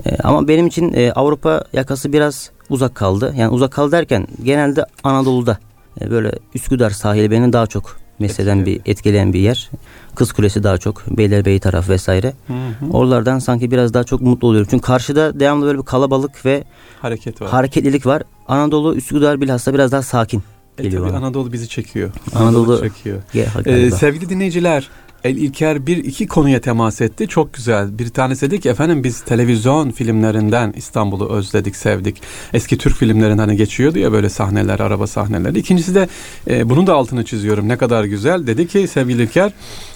e, 0.06 0.18
ama 0.24 0.48
benim 0.48 0.68
için 0.68 0.94
e, 0.94 1.12
Avrupa 1.12 1.64
yakası 1.74 2.14
biraz 2.14 2.50
uzak 2.70 2.96
kaldı. 2.96 3.34
Yani 3.38 3.50
uzak 3.50 3.72
kaldı 3.72 3.92
derken 3.92 4.28
genelde 4.44 4.86
Anadolu'da 5.04 5.58
e, 6.02 6.12
böyle 6.12 6.32
Üsküdar 6.56 6.90
sahili 6.90 7.32
beni 7.32 7.54
daha 7.54 7.68
çok 7.68 7.98
mesleden 8.20 8.66
bir 8.66 8.82
etkileyen 8.86 9.34
bir 9.34 9.40
yer. 9.40 9.70
Kız 10.16 10.32
Kulesi 10.32 10.64
daha 10.64 10.78
çok, 10.78 11.18
Beylerbeyi 11.18 11.60
taraf 11.60 11.90
vesaire. 11.90 12.34
Hı 12.48 12.54
hı. 12.54 12.92
Oralardan 12.92 13.40
sanki 13.40 13.72
biraz 13.72 13.94
daha 13.94 14.04
çok 14.04 14.22
mutlu 14.22 14.48
oluyorum. 14.48 14.68
Çünkü 14.72 14.86
karşıda 14.86 15.40
devamlı 15.40 15.66
böyle 15.66 15.78
bir 15.78 15.84
kalabalık 15.86 16.46
ve 16.46 16.64
Hareket 17.02 17.42
var. 17.42 17.50
hareketlilik 17.50 18.06
var. 18.06 18.24
Anadolu, 18.48 18.96
Üsküdar 18.96 19.42
bilhassa 19.42 19.74
biraz 19.74 19.92
daha 19.92 20.02
sakin 20.02 20.44
E, 20.78 20.90
tabii 20.92 21.02
bana. 21.02 21.18
Anadolu 21.18 21.54
bizi 21.54 21.70
çekiyor. 21.70 22.10
Anadolu- 22.36 22.80
çekiyor. 22.82 23.22
Ge- 23.34 23.70
Ee, 23.88 23.92
sevgili 23.92 24.30
dinleyiciler, 24.30 24.90
El 25.24 25.38
İlker 25.38 25.88
bir 25.88 25.98
iki 25.98 26.28
konuya 26.28 26.62
temas 26.62 27.02
etti. 27.02 27.28
Çok 27.28 27.54
güzel. 27.54 28.00
Bir 28.00 28.10
tanesi 28.10 28.52
dedi 28.52 28.60
ki 28.60 28.70
efendim 28.70 29.04
biz 29.04 29.22
televizyon 29.22 29.92
filmlerinden 29.92 30.74
İstanbul'u 30.78 31.30
özledik, 31.30 31.76
sevdik. 31.76 32.22
Eski 32.54 32.78
Türk 32.78 32.96
filmlerinden 32.96 33.38
hani 33.38 33.58
geçiyordu 33.58 34.00
ya 34.00 34.12
böyle 34.12 34.30
sahneler, 34.30 34.80
araba 34.80 35.08
sahneleri. 35.08 35.60
İkincisi 35.60 35.96
de 35.96 36.08
e, 36.50 36.70
bunun 36.70 36.88
da 36.88 36.94
altını 36.94 37.26
çiziyorum. 37.26 37.68
Ne 37.68 37.78
kadar 37.78 38.04
güzel. 38.04 38.48
Dedi 38.48 38.68
ki 38.68 38.88
sevgili 38.88 39.24
İlker 39.24 39.52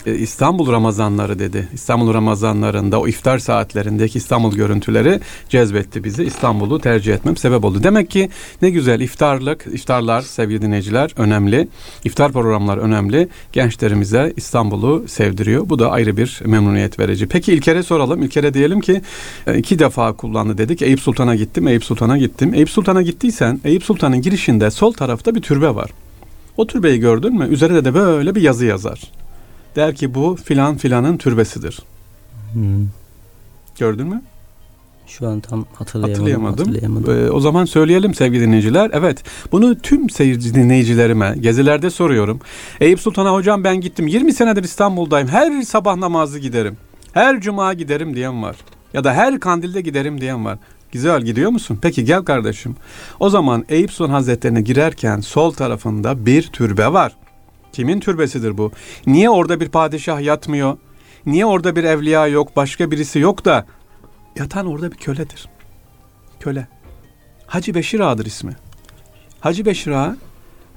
e, 0.05 0.15
İstanbul 0.15 0.71
Ramazanları 0.71 1.39
dedi. 1.39 1.67
İstanbul 1.73 2.13
Ramazanlarında 2.13 2.99
o 2.99 3.07
iftar 3.07 3.39
saatlerindeki 3.39 4.17
İstanbul 4.17 4.55
görüntüleri 4.55 5.19
cezbetti 5.49 6.03
bizi. 6.03 6.23
İstanbul'u 6.23 6.79
tercih 6.79 7.13
etmem 7.13 7.37
sebep 7.37 7.65
oldu. 7.65 7.83
Demek 7.83 8.09
ki 8.09 8.29
ne 8.61 8.69
güzel 8.69 8.99
iftarlık, 8.99 9.67
iftarlar 9.73 10.21
sevgili 10.21 10.61
dinleyiciler 10.61 11.11
önemli. 11.17 11.67
İftar 12.03 12.31
programlar 12.31 12.77
önemli. 12.77 13.29
Gençlerimize 13.53 14.33
İstanbul'u 14.35 15.07
sevdiriyor. 15.17 15.69
Bu 15.69 15.79
da 15.79 15.91
ayrı 15.91 16.17
bir 16.17 16.41
memnuniyet 16.45 16.99
verici. 16.99 17.27
Peki 17.27 17.53
İlker'e 17.53 17.83
soralım. 17.83 18.23
İlker'e 18.23 18.53
diyelim 18.53 18.81
ki 18.81 19.01
e, 19.47 19.57
iki 19.57 19.79
defa 19.79 20.13
kullandı 20.13 20.57
dedik. 20.57 20.81
Eyüp 20.81 20.99
Sultan'a 20.99 21.35
gittim, 21.35 21.67
Eyüp 21.67 21.83
Sultan'a 21.83 22.17
gittim. 22.17 22.53
Eyüp 22.53 22.69
Sultan'a 22.69 23.01
gittiysen 23.01 23.59
Eyüp 23.63 23.83
Sultan'ın 23.83 24.21
girişinde 24.21 24.71
sol 24.71 24.93
tarafta 24.93 25.35
bir 25.35 25.41
türbe 25.41 25.75
var. 25.75 25.89
O 26.57 26.67
türbeyi 26.67 26.99
gördün 26.99 27.35
mü? 27.35 27.47
Üzerinde 27.47 27.85
de 27.85 27.93
böyle 27.93 28.35
bir 28.35 28.41
yazı 28.41 28.65
yazar. 28.65 29.01
Der 29.75 29.95
ki 29.95 30.13
bu 30.13 30.37
filan 30.45 30.77
filanın 30.77 31.17
türbesidir. 31.17 31.79
Hmm. 32.53 32.87
Gördün 33.79 34.07
mü? 34.07 34.21
Şu 35.07 35.27
an 35.27 35.39
tam 35.39 35.65
hatırlayamadım. 35.75 36.23
Hatırlayamadım. 36.23 36.65
hatırlayamadım. 36.65 37.27
Ee, 37.27 37.31
o 37.31 37.39
zaman 37.39 37.65
söyleyelim 37.65 38.13
sevgili 38.13 38.41
dinleyiciler. 38.41 38.91
Evet 38.93 39.23
bunu 39.51 39.75
tüm 39.79 40.09
seyirci 40.09 40.55
dinleyicilerime 40.55 41.35
gezilerde 41.39 41.89
soruyorum. 41.89 42.39
Eyüp 42.79 42.99
Sultan'a 42.99 43.33
hocam 43.33 43.63
ben 43.63 43.81
gittim 43.81 44.07
20 44.07 44.33
senedir 44.33 44.63
İstanbul'dayım. 44.63 45.27
Her 45.27 45.61
sabah 45.61 45.95
namazı 45.95 46.39
giderim. 46.39 46.77
Her 47.13 47.41
cuma 47.41 47.73
giderim 47.73 48.15
diyen 48.15 48.43
var. 48.43 48.55
Ya 48.93 49.03
da 49.03 49.13
her 49.13 49.39
kandilde 49.39 49.81
giderim 49.81 50.21
diyen 50.21 50.45
var. 50.45 50.57
Güzel 50.91 51.21
gidiyor 51.21 51.51
musun? 51.51 51.79
Peki 51.81 52.05
gel 52.05 52.23
kardeşim. 52.23 52.75
O 53.19 53.29
zaman 53.29 53.65
Eyüp 53.69 53.91
Sultan 53.91 54.13
Hazretleri'ne 54.13 54.61
girerken 54.61 55.19
sol 55.19 55.51
tarafında 55.51 56.25
bir 56.25 56.43
türbe 56.43 56.93
var. 56.93 57.15
Kimin 57.73 57.99
türbesidir 57.99 58.57
bu? 58.57 58.71
Niye 59.07 59.29
orada 59.29 59.59
bir 59.59 59.69
padişah 59.69 60.21
yatmıyor? 60.21 60.77
Niye 61.25 61.45
orada 61.45 61.75
bir 61.75 61.83
evliya 61.83 62.27
yok, 62.27 62.55
başka 62.55 62.91
birisi 62.91 63.19
yok 63.19 63.45
da 63.45 63.65
yatan 64.39 64.65
orada 64.65 64.91
bir 64.91 64.97
köledir. 64.97 65.49
Köle. 66.39 66.67
Hacı 67.47 67.73
Beşir 67.73 67.99
Ağa'dır 67.99 68.25
ismi. 68.25 68.51
Hacı 69.39 69.65
Beşir 69.65 69.91
Ağa 69.91 70.15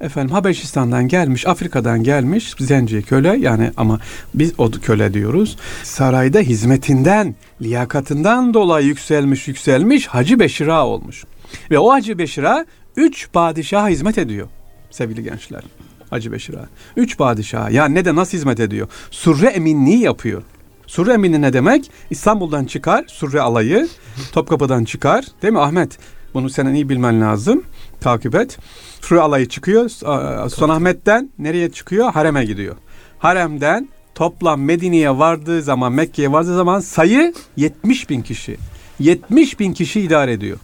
efendim 0.00 0.35
Habeşistan'dan 0.35 1.09
gelmiş, 1.09 1.47
Afrika'dan 1.47 2.02
gelmiş 2.02 2.55
zenci 2.59 3.02
köle 3.02 3.37
yani 3.38 3.73
ama 3.76 4.00
biz 4.35 4.52
o 4.59 4.71
köle 4.71 5.14
diyoruz. 5.14 5.57
Sarayda 5.83 6.38
hizmetinden, 6.38 7.35
liyakatından 7.62 8.55
dolayı 8.55 8.87
yükselmiş 8.87 9.49
yükselmiş 9.49 10.07
Hacı 10.07 10.40
Beşir 10.40 10.69
Ağa 10.69 10.87
olmuş. 10.87 11.25
Ve 11.71 11.79
o 11.79 11.93
Hacı 11.93 12.19
Beşir 12.19 12.43
Ağa 12.43 12.67
üç 12.97 13.33
padişaha 13.33 13.88
hizmet 13.88 14.19
ediyor 14.19 14.49
sevgili 14.90 15.23
gençler. 15.23 15.62
Hacı 16.11 16.33
Beşir 16.33 16.55
Ağa. 16.55 16.69
Üç 16.97 17.19
padişaha. 17.19 17.71
Ya 17.71 17.85
ne 17.88 18.05
de 18.05 18.14
nasıl 18.14 18.38
hizmet 18.38 18.61
ediyor? 18.61 18.88
Surre 19.11 19.47
eminliği 19.47 20.00
yapıyor. 20.00 20.43
Surre 20.91 21.13
emini 21.13 21.43
ne 21.43 21.53
demek? 21.53 21.91
İstanbul'dan 22.11 22.65
çıkar 22.65 23.05
Surre 23.09 23.41
alayı. 23.41 23.89
Topkapı'dan 24.33 24.85
çıkar. 24.85 25.25
Değil 25.43 25.53
mi 25.53 25.61
Ahmet? 25.61 25.99
Bunu 26.35 26.51
senin 26.51 26.75
iyi 26.75 26.89
bilmen 26.89 27.21
lazım. 27.21 27.63
Takip 28.01 28.35
et. 28.35 28.59
Surre 29.01 29.21
alayı 29.21 29.49
çıkıyor. 29.49 29.89
Sultanahmet'ten 30.51 31.31
nereye 31.39 31.71
çıkıyor? 31.71 32.13
Harem'e 32.13 32.45
gidiyor. 32.45 32.77
Harem'den 33.19 33.89
toplam 34.15 34.63
Medine'ye 34.63 35.19
vardığı 35.19 35.63
zaman, 35.63 35.93
Mekke'ye 35.93 36.33
vardığı 36.33 36.57
zaman 36.57 36.81
sayı 36.81 37.35
70 37.57 38.11
bin 38.11 38.23
kişi. 38.23 38.57
70 38.99 39.61
bin 39.61 39.73
kişi 39.73 40.01
idare 40.01 40.33
ediyor. 40.33 40.59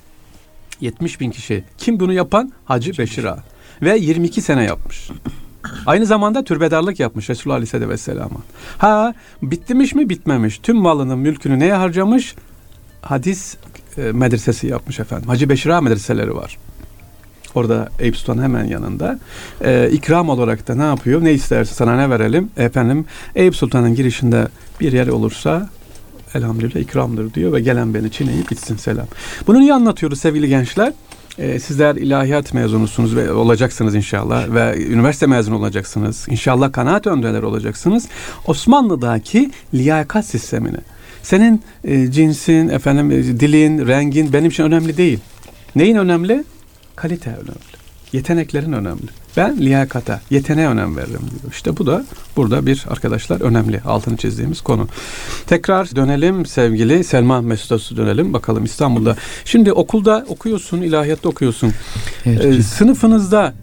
70 0.81 1.21
bin 1.21 1.31
kişi. 1.31 1.65
Kim 1.79 2.01
bunu 2.01 2.13
yapan? 2.13 2.53
Hacı 2.65 2.99
Beşir 2.99 3.25
Ağa. 3.25 3.45
Ve 3.83 3.99
22 3.99 4.43
sene 4.43 4.65
yapmış. 4.65 5.11
Aynı 5.87 6.07
zamanda 6.07 6.45
türbedarlık 6.45 7.01
yapmış 7.01 7.31
Resulullah 7.31 7.57
Aleyhisselatü 7.57 7.89
Vesselam'a. 7.91 8.41
Ha 8.79 9.15
bitmiş 9.43 9.95
mi 9.95 10.09
bitmemiş. 10.09 10.59
Tüm 10.59 10.77
malının 10.77 11.19
mülkünü 11.19 11.59
neye 11.59 11.75
harcamış? 11.75 12.35
Hadis 13.03 13.57
e, 13.99 14.01
medresesi 14.01 14.67
yapmış 14.67 15.01
efendim. 15.01 15.29
Hacı 15.29 15.49
Beşir 15.49 15.71
Ağa 15.71 15.81
medreseleri 15.81 16.35
var. 16.35 16.59
Orada 17.55 17.89
Eyüp 17.99 18.17
Sultan 18.17 18.43
hemen 18.43 18.65
yanında. 18.65 19.19
E, 19.65 19.91
ikram 19.93 20.29
olarak 20.29 20.69
da 20.69 20.75
ne 20.75 20.83
yapıyor? 20.83 21.25
Ne 21.25 21.33
isterse 21.33 21.75
sana 21.75 21.97
ne 21.97 22.11
verelim? 22.11 22.51
Efendim 22.57 23.05
Eyüp 23.35 23.57
Sultan'ın 23.57 23.95
girişinde 23.95 24.49
bir 24.81 24.93
yer 24.93 25.09
olursa 25.09 25.69
elhamdülillah 26.35 26.81
ikramdır 26.81 27.35
diyor 27.35 27.53
ve 27.53 27.61
gelen 27.61 27.95
beni 27.95 28.11
çiğneyip 28.11 28.51
gitsin 28.51 28.77
selam. 28.77 29.07
Bunu 29.47 29.61
niye 29.61 29.75
anlatıyoruz 29.75 30.21
sevgili 30.21 30.49
gençler? 30.49 30.93
Ee, 31.39 31.59
sizler 31.59 31.97
ilahiyat 31.97 32.55
mezunusunuz 32.55 33.17
ve 33.17 33.33
olacaksınız 33.33 33.95
inşallah 33.95 34.55
ve 34.55 34.87
üniversite 34.87 35.27
mezunu 35.27 35.57
olacaksınız. 35.57 36.27
İnşallah 36.31 36.73
kanaat 36.73 37.07
önderleri 37.07 37.47
olacaksınız. 37.47 38.09
Osmanlı'daki 38.47 39.51
liyakat 39.75 40.27
sistemini. 40.27 40.79
Senin 41.23 41.63
e, 41.85 42.11
cinsin, 42.11 42.69
efendim 42.69 43.11
e, 43.11 43.15
dilin, 43.17 43.87
rengin 43.87 44.33
benim 44.33 44.51
için 44.51 44.63
önemli 44.65 44.97
değil. 44.97 45.19
Neyin 45.77 45.97
önemli? 45.97 46.45
Kalite 46.97 47.31
önemli. 47.31 47.77
Yeteneklerin 48.13 48.73
önemli. 48.73 49.09
Ben 49.37 49.57
liyakata, 49.61 50.21
yeteneğe 50.31 50.69
önem 50.69 50.97
veririm 50.97 51.21
diyor. 51.31 51.53
İşte 51.53 51.77
bu 51.77 51.87
da 51.87 52.05
burada 52.37 52.67
bir 52.67 52.85
arkadaşlar 52.91 53.41
önemli 53.41 53.81
altını 53.81 54.17
çizdiğimiz 54.17 54.61
konu. 54.61 54.89
Tekrar 55.47 55.97
dönelim 55.97 56.47
sevgili 56.47 57.05
Selma 57.05 57.41
Mesut'a 57.41 57.97
dönelim 57.97 58.33
bakalım 58.33 58.65
İstanbul'da. 58.65 59.17
Şimdi 59.45 59.73
okulda 59.73 60.25
okuyorsun, 60.29 60.83
ilahiyatta 60.83 61.29
okuyorsun. 61.29 61.73
Evet, 62.27 62.45
Ee, 62.45 62.63
sınıfınızda 62.63 63.55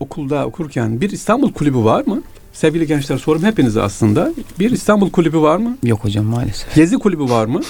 okulda 0.00 0.46
okurken 0.46 1.00
bir 1.00 1.10
İstanbul 1.10 1.52
kulübü 1.52 1.78
var 1.78 2.06
mı? 2.06 2.22
Sevgili 2.52 2.86
gençler 2.86 3.18
sorum 3.18 3.44
hepinize 3.44 3.82
aslında. 3.82 4.32
Bir 4.58 4.70
İstanbul 4.70 5.10
kulübü 5.10 5.38
var 5.38 5.56
mı? 5.56 5.76
Yok 5.82 6.04
hocam 6.04 6.24
maalesef. 6.24 6.74
Gezi 6.74 6.96
kulübü 6.98 7.22
var 7.22 7.46
mı? 7.46 7.60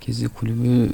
Gezi 0.00 0.28
kulübü 0.28 0.88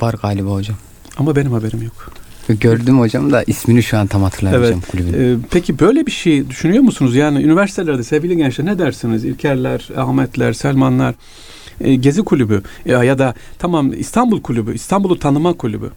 var 0.00 0.14
galiba 0.22 0.50
hocam. 0.50 0.76
Ama 1.16 1.36
benim 1.36 1.52
haberim 1.52 1.82
yok. 1.82 2.12
Gördüm 2.54 3.00
hocam 3.00 3.32
da 3.32 3.42
ismini 3.42 3.82
şu 3.82 3.98
an 3.98 4.06
tam 4.06 4.22
hatırlayamayacağım 4.22 4.80
kulübün. 4.90 5.12
Ee, 5.12 5.36
peki 5.50 5.78
böyle 5.78 6.06
bir 6.06 6.10
şey 6.10 6.50
düşünüyor 6.50 6.82
musunuz? 6.82 7.16
Yani 7.16 7.42
üniversitelerde 7.42 8.04
sevgili 8.04 8.36
gençler 8.36 8.66
ne 8.66 8.78
dersiniz? 8.78 9.24
İlkerler, 9.24 9.88
Ahmetler, 9.96 10.52
Selmanlar, 10.52 11.14
e, 11.80 11.94
Gezi 11.94 12.22
Kulübü 12.22 12.62
e, 12.86 12.92
ya 12.92 13.18
da 13.18 13.34
tamam 13.58 13.92
İstanbul 13.92 14.42
Kulübü, 14.42 14.74
İstanbul'u 14.74 15.18
tanıma 15.18 15.52
kulübü. 15.52 15.90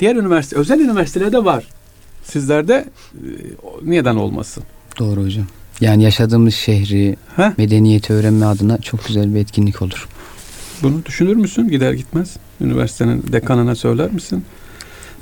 Diğer 0.00 0.16
üniversite, 0.16 0.56
özel 0.56 0.80
üniversitelerde 0.80 1.44
var. 1.44 1.64
Sizlerde 2.24 2.74
e, 3.14 3.24
neden 3.84 4.16
olmasın? 4.16 4.62
Doğru 4.98 5.24
hocam. 5.24 5.46
Yani 5.80 6.02
yaşadığımız 6.02 6.54
şehri, 6.54 7.16
Heh, 7.36 7.58
medeniyeti 7.58 8.12
öğrenme 8.12 8.46
adına 8.46 8.78
çok 8.78 9.06
güzel 9.06 9.34
bir 9.34 9.40
etkinlik 9.40 9.82
olur. 9.82 10.08
bunu 10.82 11.04
düşünür 11.04 11.36
müsün 11.36 11.68
gider 11.68 11.92
gitmez? 11.92 12.36
Üniversitenin 12.60 13.24
dekanına 13.32 13.74
söyler 13.74 14.10
misin? 14.12 14.44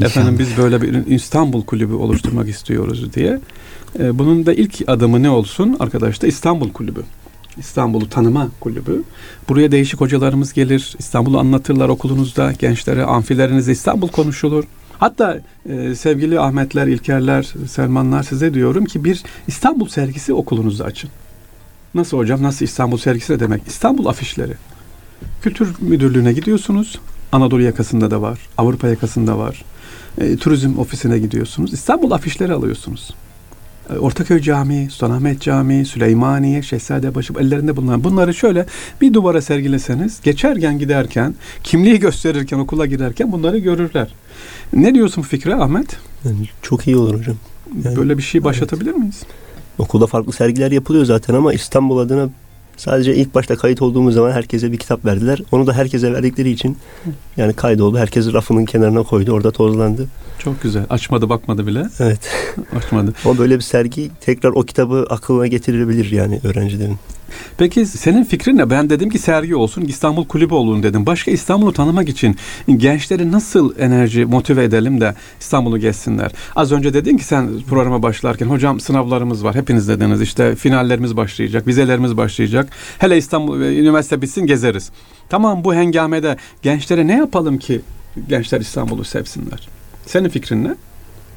Efendim 0.03 0.39
biz 0.39 0.57
böyle 0.57 0.83
bir 0.83 1.07
İstanbul 1.07 1.65
Kulübü 1.65 1.93
oluşturmak 1.95 2.49
istiyoruz 2.49 3.15
diye. 3.15 3.41
E, 3.99 4.19
bunun 4.19 4.47
da 4.47 4.53
ilk 4.53 4.83
adımı 4.87 5.23
ne 5.23 5.31
olsun 5.31 5.77
arkadaşlar? 5.81 6.29
İstanbul 6.29 6.73
Kulübü. 6.73 7.03
İstanbul'u 7.59 8.09
Tanıma 8.09 8.49
Kulübü. 8.61 9.03
Buraya 9.49 9.73
değişik 9.73 10.01
hocalarımız 10.01 10.53
gelir. 10.53 10.97
İstanbul'u 10.99 11.39
anlatırlar 11.39 11.89
okulunuzda. 11.89 12.53
Gençlere, 12.53 13.05
amfilerinizde 13.05 13.73
İstanbul 13.73 14.09
konuşulur. 14.09 14.65
Hatta 14.99 15.41
e, 15.69 15.95
sevgili 15.95 16.41
Ahmetler, 16.41 16.87
İlkerler, 16.87 17.55
Selmanlar 17.69 18.23
size 18.23 18.55
diyorum 18.55 18.85
ki 18.85 19.05
bir 19.05 19.23
İstanbul 19.47 19.89
sergisi 19.89 20.35
okulunuzda 20.35 20.85
açın. 20.85 21.11
Nasıl 21.95 22.17
hocam? 22.19 22.43
Nasıl 22.43 22.65
İstanbul 22.65 22.99
sergisi 22.99 23.33
ne 23.33 23.41
demek? 23.41 23.63
İstanbul 23.67 24.07
afişleri. 24.07 24.53
Kültür 25.43 25.75
Müdürlüğü'ne 25.81 26.33
gidiyorsunuz. 26.33 27.01
Anadolu 27.33 27.63
yakasında 27.63 28.11
da 28.11 28.23
var. 28.23 28.39
Avrupa 28.59 28.89
yakasında 28.89 29.39
var. 29.39 29.65
E, 30.19 30.37
turizm 30.37 30.79
ofisine 30.79 31.19
gidiyorsunuz. 31.19 31.73
İstanbul 31.73 32.11
afişleri 32.11 32.53
alıyorsunuz. 32.53 33.15
E, 33.91 33.99
Ortaköy 33.99 34.41
Camii, 34.41 34.91
Sultanahmet 34.91 35.41
Camii, 35.41 35.85
Süleymaniye, 35.87 36.63
Şehzadebaşı 36.63 37.33
ellerinde 37.41 37.77
bulunan 37.77 38.05
bunları 38.05 38.35
şöyle 38.35 38.67
bir 39.01 39.15
duvara 39.15 39.43
sergileseniz 39.43 40.21
geçerken 40.23 40.79
giderken, 40.79 41.35
kimliği 41.63 41.99
gösterirken, 41.99 42.59
okula 42.59 42.87
girerken 42.87 43.33
bunları 43.33 43.59
görürler. 43.59 44.15
Ne 44.73 44.95
diyorsun 44.95 45.23
Fikri 45.23 45.55
Ahmet? 45.55 45.97
Yani 46.25 46.49
çok 46.63 46.87
iyi 46.87 46.97
olur 46.97 47.19
hocam. 47.19 47.37
Yani- 47.85 47.97
Böyle 47.97 48.19
bir 48.19 48.23
şey 48.23 48.45
başlatabilir 48.45 48.93
miyiz? 48.93 49.23
Okulda 49.79 50.07
farklı 50.07 50.33
sergiler 50.33 50.71
yapılıyor 50.71 51.05
zaten 51.05 51.35
ama 51.35 51.53
İstanbul 51.53 51.99
adına 51.99 52.31
sadece 52.81 53.17
ilk 53.17 53.35
başta 53.35 53.57
kayıt 53.57 53.83
olduğumuz 53.83 54.15
zaman 54.15 54.33
herkese 54.33 54.73
bir 54.73 54.77
kitap 54.77 55.05
verdiler. 55.05 55.43
Onu 55.53 55.67
da 55.67 55.73
herkese 55.73 56.13
verdikleri 56.13 56.51
için 56.51 56.77
yani 57.37 57.53
kaydoldu. 57.53 57.99
Herkes 57.99 58.33
rafının 58.33 58.65
kenarına 58.65 59.03
koydu. 59.03 59.33
Orada 59.33 59.51
tozlandı. 59.51 60.07
Çok 60.39 60.63
güzel. 60.63 60.85
Açmadı 60.91 61.29
bakmadı 61.29 61.67
bile. 61.67 61.87
Evet. 61.99 62.21
Açmadı. 62.77 63.15
Ama 63.25 63.39
böyle 63.39 63.57
bir 63.57 63.63
sergi 63.63 64.11
tekrar 64.21 64.51
o 64.51 64.63
kitabı 64.63 65.07
aklına 65.11 65.47
getirebilir 65.47 66.11
yani 66.11 66.41
öğrencilerin. 66.45 66.97
Peki 67.59 67.87
senin 67.87 68.25
fikrin 68.25 68.57
ne? 68.57 68.71
Ben 68.71 68.91
dedim 68.91 69.11
ki 69.11 69.19
sergi 69.19 69.57
olsun, 69.57 69.83
İstanbul 69.83 70.27
Kulübü 70.27 70.55
olun 70.55 70.83
dedim. 70.83 71.07
Başka 71.07 71.31
İstanbul'u 71.31 71.73
tanımak 71.73 72.09
için 72.09 72.37
gençleri 72.77 73.33
nasıl 73.33 73.79
enerji 73.79 74.25
motive 74.25 74.65
edelim 74.65 75.01
de 75.01 75.15
İstanbul'u 75.41 75.79
gezsinler? 75.79 76.33
Az 76.57 76.73
önce 76.73 76.95
dedin 76.95 77.17
ki 77.17 77.25
sen 77.25 77.49
programa 77.69 78.03
başlarken 78.03 78.47
hocam 78.47 78.81
sınavlarımız 78.81 79.45
var. 79.45 79.55
Hepiniz 79.55 79.89
dediniz 79.89 80.21
işte 80.21 80.55
finallerimiz 80.57 81.17
başlayacak, 81.17 81.67
vizelerimiz 81.67 82.17
başlayacak. 82.17 82.69
Hele 82.99 83.19
İstanbul 83.19 83.63
e, 83.63 83.79
üniversite 83.79 84.23
bitsin 84.23 84.47
gezeriz. 84.47 84.91
Tamam 85.29 85.65
bu 85.65 85.75
hengamede 85.75 86.37
gençlere 86.63 87.07
ne 87.07 87.17
yapalım 87.17 87.59
ki 87.59 87.81
gençler 88.29 88.61
İstanbul'u 88.61 89.05
sevsinler? 89.05 89.69
Senin 90.07 90.29
fikrin 90.29 90.65
ne? 90.65 90.75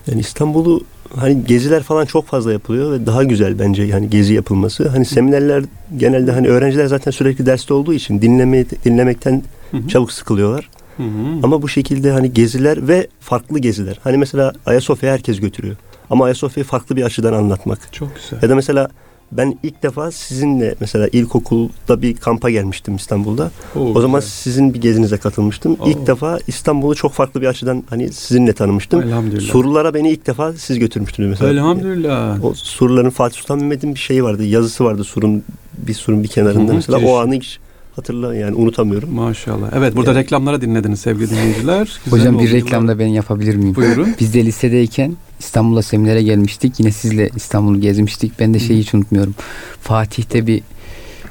Yani 0.07 0.19
İstanbul'u 0.19 0.83
hani 1.15 1.46
geziler 1.46 1.84
falan 1.84 2.05
çok 2.05 2.25
fazla 2.25 2.51
yapılıyor 2.51 2.91
ve 2.91 3.05
daha 3.05 3.24
güzel 3.24 3.60
bence 3.60 3.84
yani 3.84 4.10
gezi 4.10 4.34
yapılması. 4.34 4.89
Hani 4.89 5.05
seminerler 5.05 5.63
genelde 5.98 6.32
hani 6.32 6.48
öğrenciler 6.48 6.86
zaten 6.86 7.12
sürekli 7.12 7.46
derste 7.46 7.74
olduğu 7.74 7.93
için 7.93 8.22
dinleme, 8.22 8.65
dinlemekten 8.86 9.43
Hı 9.72 9.77
hı. 9.77 9.88
çabuk 9.88 10.12
sıkılıyorlar. 10.12 10.70
Hı 10.98 11.03
hı. 11.03 11.39
Ama 11.43 11.62
bu 11.62 11.70
şekilde 11.70 12.12
hani 12.12 12.34
geziler 12.34 12.88
ve 12.88 13.08
farklı 13.20 13.60
geziler. 13.60 14.00
Hani 14.03 14.17
mesela 14.17 14.53
Ayasofya 14.65 15.13
herkes 15.13 15.39
götürüyor. 15.39 15.75
Ama 16.10 16.25
Ayasofya'yı 16.25 16.65
farklı 16.65 16.96
bir 16.96 17.03
açıdan 17.03 17.34
anlatmak. 17.34 17.93
Çok 17.93 18.15
güzel. 18.15 18.39
Ya 18.41 18.50
da 18.50 18.55
mesela 18.55 18.89
ben 19.38 19.58
ilk 19.63 19.84
defa 19.84 20.12
sizinle 20.12 20.75
mesela 20.80 21.08
ilkokulda 21.12 22.02
bir 22.02 22.16
kampa 22.16 22.50
gelmiştim 22.50 22.96
İstanbul'da. 22.96 23.52
Oo, 23.75 23.80
O 23.96 24.02
zaman 24.02 24.20
güzel. 24.20 24.32
sizin 24.32 24.74
bir 24.74 24.82
gezinize 24.82 25.18
katılmıştım. 25.18 25.78
Oo. 25.80 25.90
İlk 25.90 26.08
defa 26.08 26.40
İstanbul'u 26.48 26.96
çok 26.96 27.12
farklı 27.13 27.42
bir 27.42 27.48
açıdan 27.48 27.84
hani 27.90 28.12
sizinle 28.12 28.54
tanımıştım. 28.54 29.02
Elhamdülillah. 29.02 29.52
Surlara 29.52 29.94
beni 29.94 30.10
ilk 30.12 30.28
defa 30.28 30.54
siz 30.54 30.80
götürmüştünüz 30.80 31.30
mesela. 31.30 31.52
Elhamdülillah. 31.52 32.44
O 32.46 32.54
surların 32.54 33.10
Fatih 33.10 33.38
Sultan 33.38 33.58
Mehmet'in 33.60 33.96
bir 33.96 34.00
şeyi 34.00 34.24
vardı. 34.24 34.44
Yazısı 34.44 34.84
vardı 34.84 35.04
surun 35.04 35.44
bir 35.78 35.94
surun 35.94 36.24
bir 36.24 36.28
kenarında 36.28 36.74
mesela. 36.74 36.98
giriş. 36.98 37.12
O 37.12 37.20
anı 37.20 37.34
hiç 37.36 37.60
hatırla 37.96 38.36
yani 38.36 38.56
unutamıyorum. 38.56 39.13
Maşallah. 39.13 39.70
Evet 39.75 39.96
burada 39.96 40.12
Yani- 40.12 40.20
reklamlara 40.20 40.62
dinlediniz 40.62 41.00
sevgili 41.00 41.30
dinleyiciler. 41.30 42.00
Güzel 42.06 42.20
Hocam 42.20 42.40
bir 42.40 42.52
reklamda 42.52 43.00
ben 43.00 43.08
yapabilir 43.08 43.56
miyim? 43.56 43.75
Buyurun. 43.75 44.08
Biz 44.20 44.34
de 44.34 44.46
lisedeyken 44.46 45.13
İstanbul'a 45.43 45.81
seminere 45.81 46.23
gelmiştik. 46.23 46.79
Yine 46.79 46.91
sizle 46.91 47.29
İstanbul'u 47.36 47.82
gezmiştik. 47.82 48.39
Ben 48.39 48.53
de 48.53 48.60
şeyi 48.60 48.79
hiç 48.79 48.93
unutmuyorum. 48.93 49.36
Fatih'te 49.82 50.47
bir 50.47 50.62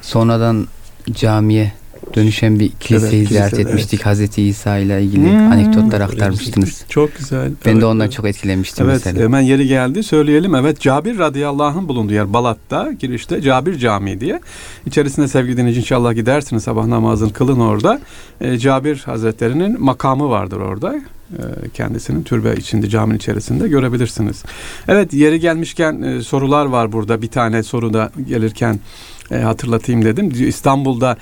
sonradan 0.01 0.67
camiye 1.11 1.71
dönüşen 2.15 2.59
bir 2.59 2.69
kiliseyi 2.69 3.19
Evet, 3.19 3.29
ziyaret 3.29 3.51
kilise, 3.53 3.69
etmiştik. 3.69 4.05
Hazreti 4.05 4.41
İsa 4.43 4.77
ile 4.77 5.03
ilgili 5.03 5.31
Hmm. 5.31 5.51
anekdotlar 5.51 6.01
aktarmıştınız. 6.01 6.83
Çok 6.89 7.15
güzel. 7.17 7.51
Ben 7.65 7.71
Evet, 7.71 7.81
de 7.81 7.85
ondan 7.85 8.05
evet. 8.05 8.15
çok 8.15 8.25
etkilenmiştim 8.27 8.89
Evet 8.89 9.01
mesela. 9.05 9.23
hemen 9.23 9.41
yeri 9.41 9.67
geldi 9.67 10.03
söyleyelim. 10.03 10.55
Evet 10.55 10.79
Cabir 10.79 11.17
radıyallahu 11.17 11.79
anh 11.79 11.87
bulunduğu 11.87 12.13
yer 12.13 12.33
Balat'ta 12.33 12.91
girişte 12.91 13.41
Cabir 13.41 13.77
Camii 13.77 14.19
diye. 14.19 14.39
İçerisinde 14.85 15.27
sevgili 15.27 15.57
dinleyici 15.57 15.79
inşallah 15.79 16.13
gidersiniz 16.15 16.63
sabah 16.63 16.85
namazını 16.85 17.33
kılın 17.33 17.59
orada. 17.59 17.99
Ee, 18.41 18.57
Cabir 18.57 18.97
Hazretleri'nin 19.05 19.81
makamı 19.83 20.29
vardır 20.29 20.57
orada. 20.59 20.95
Ee, 21.39 21.69
kendisinin 21.69 22.23
türbe 22.23 22.55
içinde 22.55 22.89
caminin 22.89 23.17
içerisinde 23.17 23.67
görebilirsiniz. 23.67 24.43
Evet 24.87 25.13
yeri 25.13 25.39
gelmişken 25.39 26.01
e, 26.01 26.21
sorular 26.21 26.65
var 26.65 26.91
burada. 26.91 27.21
Bir 27.21 27.27
tane 27.27 27.63
soru 27.63 27.93
da 27.93 28.11
gelirken 28.27 28.79
e, 29.31 29.35
hatırlatayım 29.35 30.05
dedim. 30.05 30.31
İstanbul'da 30.47 31.17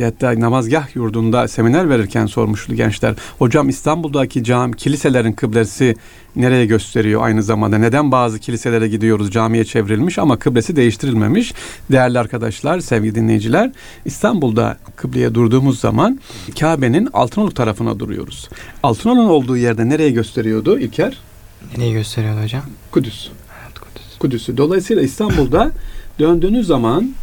hatta 0.00 0.40
namazgah 0.40 0.96
yurdunda 0.96 1.48
seminer 1.48 1.90
verirken 1.90 2.26
sormuştu 2.26 2.74
gençler. 2.74 3.14
Hocam 3.38 3.68
İstanbul'daki 3.68 4.44
cam 4.44 4.72
kiliselerin 4.72 5.32
kıblesi 5.32 5.96
nereye 6.36 6.66
gösteriyor 6.66 7.22
aynı 7.22 7.42
zamanda? 7.42 7.78
Neden 7.78 8.12
bazı 8.12 8.38
kiliselere 8.38 8.88
gidiyoruz 8.88 9.30
camiye 9.30 9.64
çevrilmiş 9.64 10.18
ama 10.18 10.38
kıblesi 10.38 10.76
değiştirilmemiş? 10.76 11.54
Değerli 11.90 12.18
arkadaşlar, 12.18 12.80
sevgili 12.80 13.14
dinleyiciler, 13.14 13.70
İstanbul'da 14.04 14.78
kıbleye 14.96 15.34
durduğumuz 15.34 15.80
zaman 15.80 16.20
Kabe'nin 16.60 17.08
Altınoluk 17.12 17.56
tarafına 17.56 17.98
duruyoruz. 17.98 18.48
Altınoluk'un 18.82 19.28
olduğu 19.28 19.56
yerde 19.56 19.88
nereye 19.88 20.10
gösteriyordu 20.10 20.78
İlker? 20.78 21.18
Neyi 21.76 21.92
gösteriyordu 21.92 22.42
hocam? 22.42 22.62
Kudüs. 22.90 23.28
Evet, 23.64 23.78
Kudüs. 23.78 24.18
Kudüs'ü. 24.18 24.56
Dolayısıyla 24.56 25.02
İstanbul'da 25.02 25.70
döndüğünüz 26.18 26.66
zaman 26.66 27.14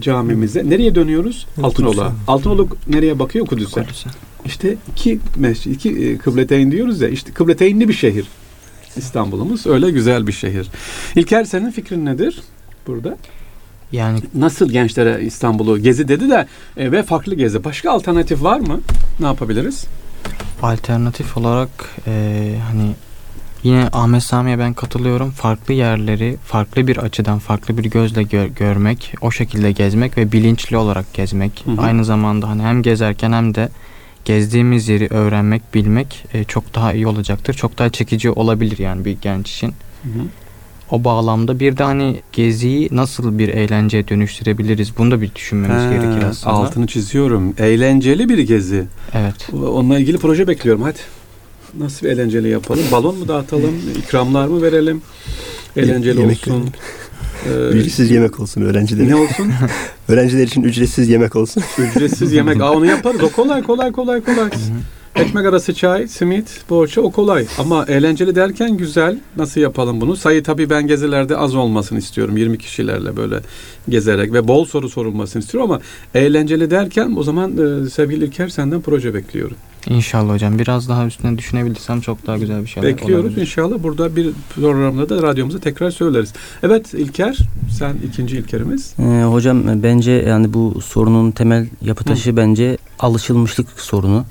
camimize 0.00 0.70
nereye 0.70 0.94
dönüyoruz? 0.94 1.46
Altınoluk'a. 1.62 2.12
Altınoluk 2.26 2.76
nereye 2.88 3.18
bakıyor? 3.18 3.46
Kudüs'e. 3.46 3.82
Kudüs'e. 3.82 4.10
İşte 4.44 4.76
iki 4.92 5.20
mescid, 5.36 5.74
iki 5.74 5.90
e, 5.90 6.18
kıbleteyn 6.18 6.70
diyoruz 6.70 7.00
ya. 7.00 7.08
İşte 7.08 7.32
kıbleteynli 7.32 7.88
bir 7.88 7.92
şehir. 7.92 8.26
İstanbul'umuz 8.96 9.66
öyle 9.66 9.90
güzel 9.90 10.26
bir 10.26 10.32
şehir. 10.32 10.68
İlker 11.16 11.44
senin 11.44 11.70
fikrin 11.70 12.06
nedir 12.06 12.40
burada? 12.86 13.16
Yani 13.92 14.20
Nasıl 14.34 14.70
gençlere 14.70 15.24
İstanbul'u 15.24 15.78
gezi 15.78 16.08
dedi 16.08 16.30
de 16.30 16.46
e, 16.76 16.92
ve 16.92 17.02
farklı 17.02 17.34
gezi. 17.34 17.64
Başka 17.64 17.90
alternatif 17.90 18.42
var 18.42 18.60
mı? 18.60 18.80
Ne 19.20 19.26
yapabiliriz? 19.26 19.86
alternatif 20.62 21.36
olarak 21.36 21.70
e, 22.06 22.54
hani 22.70 22.90
yine 23.68 23.88
Ahmet 23.92 24.22
Sami'ye 24.22 24.58
ben 24.58 24.74
katılıyorum. 24.74 25.30
Farklı 25.30 25.74
yerleri 25.74 26.36
farklı 26.44 26.86
bir 26.86 26.96
açıdan, 26.96 27.38
farklı 27.38 27.78
bir 27.78 27.84
gözle 27.84 28.22
gö- 28.22 28.54
görmek, 28.54 29.14
o 29.20 29.30
şekilde 29.30 29.72
gezmek 29.72 30.18
ve 30.18 30.32
bilinçli 30.32 30.76
olarak 30.76 31.14
gezmek. 31.14 31.64
Hı 31.64 31.70
hı. 31.70 31.80
Aynı 31.86 32.04
zamanda 32.04 32.48
hani 32.48 32.62
hem 32.62 32.82
gezerken 32.82 33.32
hem 33.32 33.54
de 33.54 33.68
gezdiğimiz 34.24 34.88
yeri 34.88 35.06
öğrenmek, 35.10 35.74
bilmek 35.74 36.24
e, 36.34 36.44
çok 36.44 36.74
daha 36.74 36.92
iyi 36.92 37.06
olacaktır. 37.06 37.54
Çok 37.54 37.78
daha 37.78 37.90
çekici 37.90 38.30
olabilir 38.30 38.78
yani 38.78 39.04
bir 39.04 39.16
genç 39.22 39.50
için. 39.50 39.74
O 40.90 41.04
bağlamda 41.04 41.60
bir 41.60 41.76
de 41.76 41.82
hani 41.82 42.20
geziyi 42.32 42.88
nasıl 42.92 43.38
bir 43.38 43.48
eğlenceye 43.48 44.08
dönüştürebiliriz 44.08 44.98
bunu 44.98 45.10
da 45.10 45.20
bir 45.20 45.34
düşünmemiz 45.34 45.82
Ha, 45.82 45.90
gerekir 45.90 46.22
aslında. 46.22 46.54
Altını 46.54 46.86
çiziyorum. 46.86 47.54
Eğlenceli 47.58 48.28
bir 48.28 48.38
gezi. 48.38 48.84
Evet. 49.14 49.48
Onunla 49.52 49.98
ilgili 49.98 50.18
proje 50.18 50.48
bekliyorum. 50.48 50.82
Hadi. 50.82 50.98
Nasıl 51.78 52.06
bir 52.06 52.12
eğlenceli 52.12 52.48
yapalım? 52.48 52.84
Balon 52.92 53.18
mu 53.18 53.28
dağıtalım? 53.28 53.74
ikramlar 53.98 54.46
mı 54.48 54.62
verelim? 54.62 55.02
Eğlenceli 55.76 56.20
Yemek 56.20 56.38
olsun. 56.48 56.70
Ee, 57.46 57.68
Ücretsiz 57.72 58.10
yemek 58.10 58.40
olsun 58.40 58.62
öğrenciler. 58.62 59.08
ne 59.08 59.16
olsun? 59.16 59.52
Öğrenciler 60.08 60.46
için 60.46 60.62
ücretsiz 60.62 61.08
yemek 61.08 61.36
olsun. 61.36 61.62
Ücretsiz 61.78 62.32
yemek. 62.32 62.60
Aa, 62.60 62.72
onu 62.72 62.86
yaparız. 62.86 63.22
O 63.22 63.28
kolay 63.28 63.62
kolay 63.62 63.92
kolay 63.92 64.20
kolay. 64.20 64.50
Ekmek 65.16 65.46
arası 65.46 65.74
çay, 65.74 66.08
simit, 66.08 66.60
poğaça 66.68 67.00
o 67.00 67.10
kolay. 67.10 67.46
Ama 67.58 67.84
eğlenceli 67.88 68.34
derken 68.34 68.76
güzel. 68.76 69.18
Nasıl 69.36 69.60
yapalım 69.60 70.00
bunu? 70.00 70.16
Sayı 70.16 70.42
tabii 70.42 70.70
ben 70.70 70.86
gezilerde 70.86 71.36
az 71.36 71.54
olmasını 71.54 71.98
istiyorum. 71.98 72.36
20 72.36 72.58
kişilerle 72.58 73.16
böyle 73.16 73.36
gezerek 73.88 74.32
ve 74.32 74.48
bol 74.48 74.64
soru 74.64 74.88
sorulmasını 74.88 75.42
istiyorum 75.42 75.70
ama 75.70 75.80
eğlenceli 76.14 76.70
derken 76.70 77.14
o 77.16 77.22
zaman 77.22 77.52
e, 77.86 77.90
sevgili 77.90 78.24
İlker 78.24 78.48
senden 78.48 78.80
proje 78.80 79.14
bekliyorum. 79.14 79.56
İnşallah 79.86 80.34
hocam. 80.34 80.58
Biraz 80.58 80.88
daha 80.88 81.06
üstüne 81.06 81.38
düşünebilirsem 81.38 82.00
çok 82.00 82.26
daha 82.26 82.38
güzel 82.38 82.62
bir 82.62 82.66
şeyler 82.66 82.90
Bekliyoruz 82.90 83.24
olabilir. 83.24 83.40
inşallah. 83.40 83.82
Burada 83.82 84.16
bir 84.16 84.30
programda 84.54 85.08
da 85.08 85.22
radyomuza 85.22 85.58
tekrar 85.58 85.90
söyleriz. 85.90 86.32
Evet 86.62 86.94
İlker, 86.94 87.38
sen 87.78 87.96
ikinci 88.08 88.36
İlker'imiz. 88.36 88.94
Ee, 88.98 89.22
hocam 89.22 89.82
bence 89.82 90.10
yani 90.12 90.54
bu 90.54 90.80
sorunun 90.80 91.30
temel 91.30 91.66
yapı 91.82 92.04
taşı 92.04 92.36
bence 92.36 92.78
alışılmışlık 92.98 93.68
sorunu. 93.76 94.24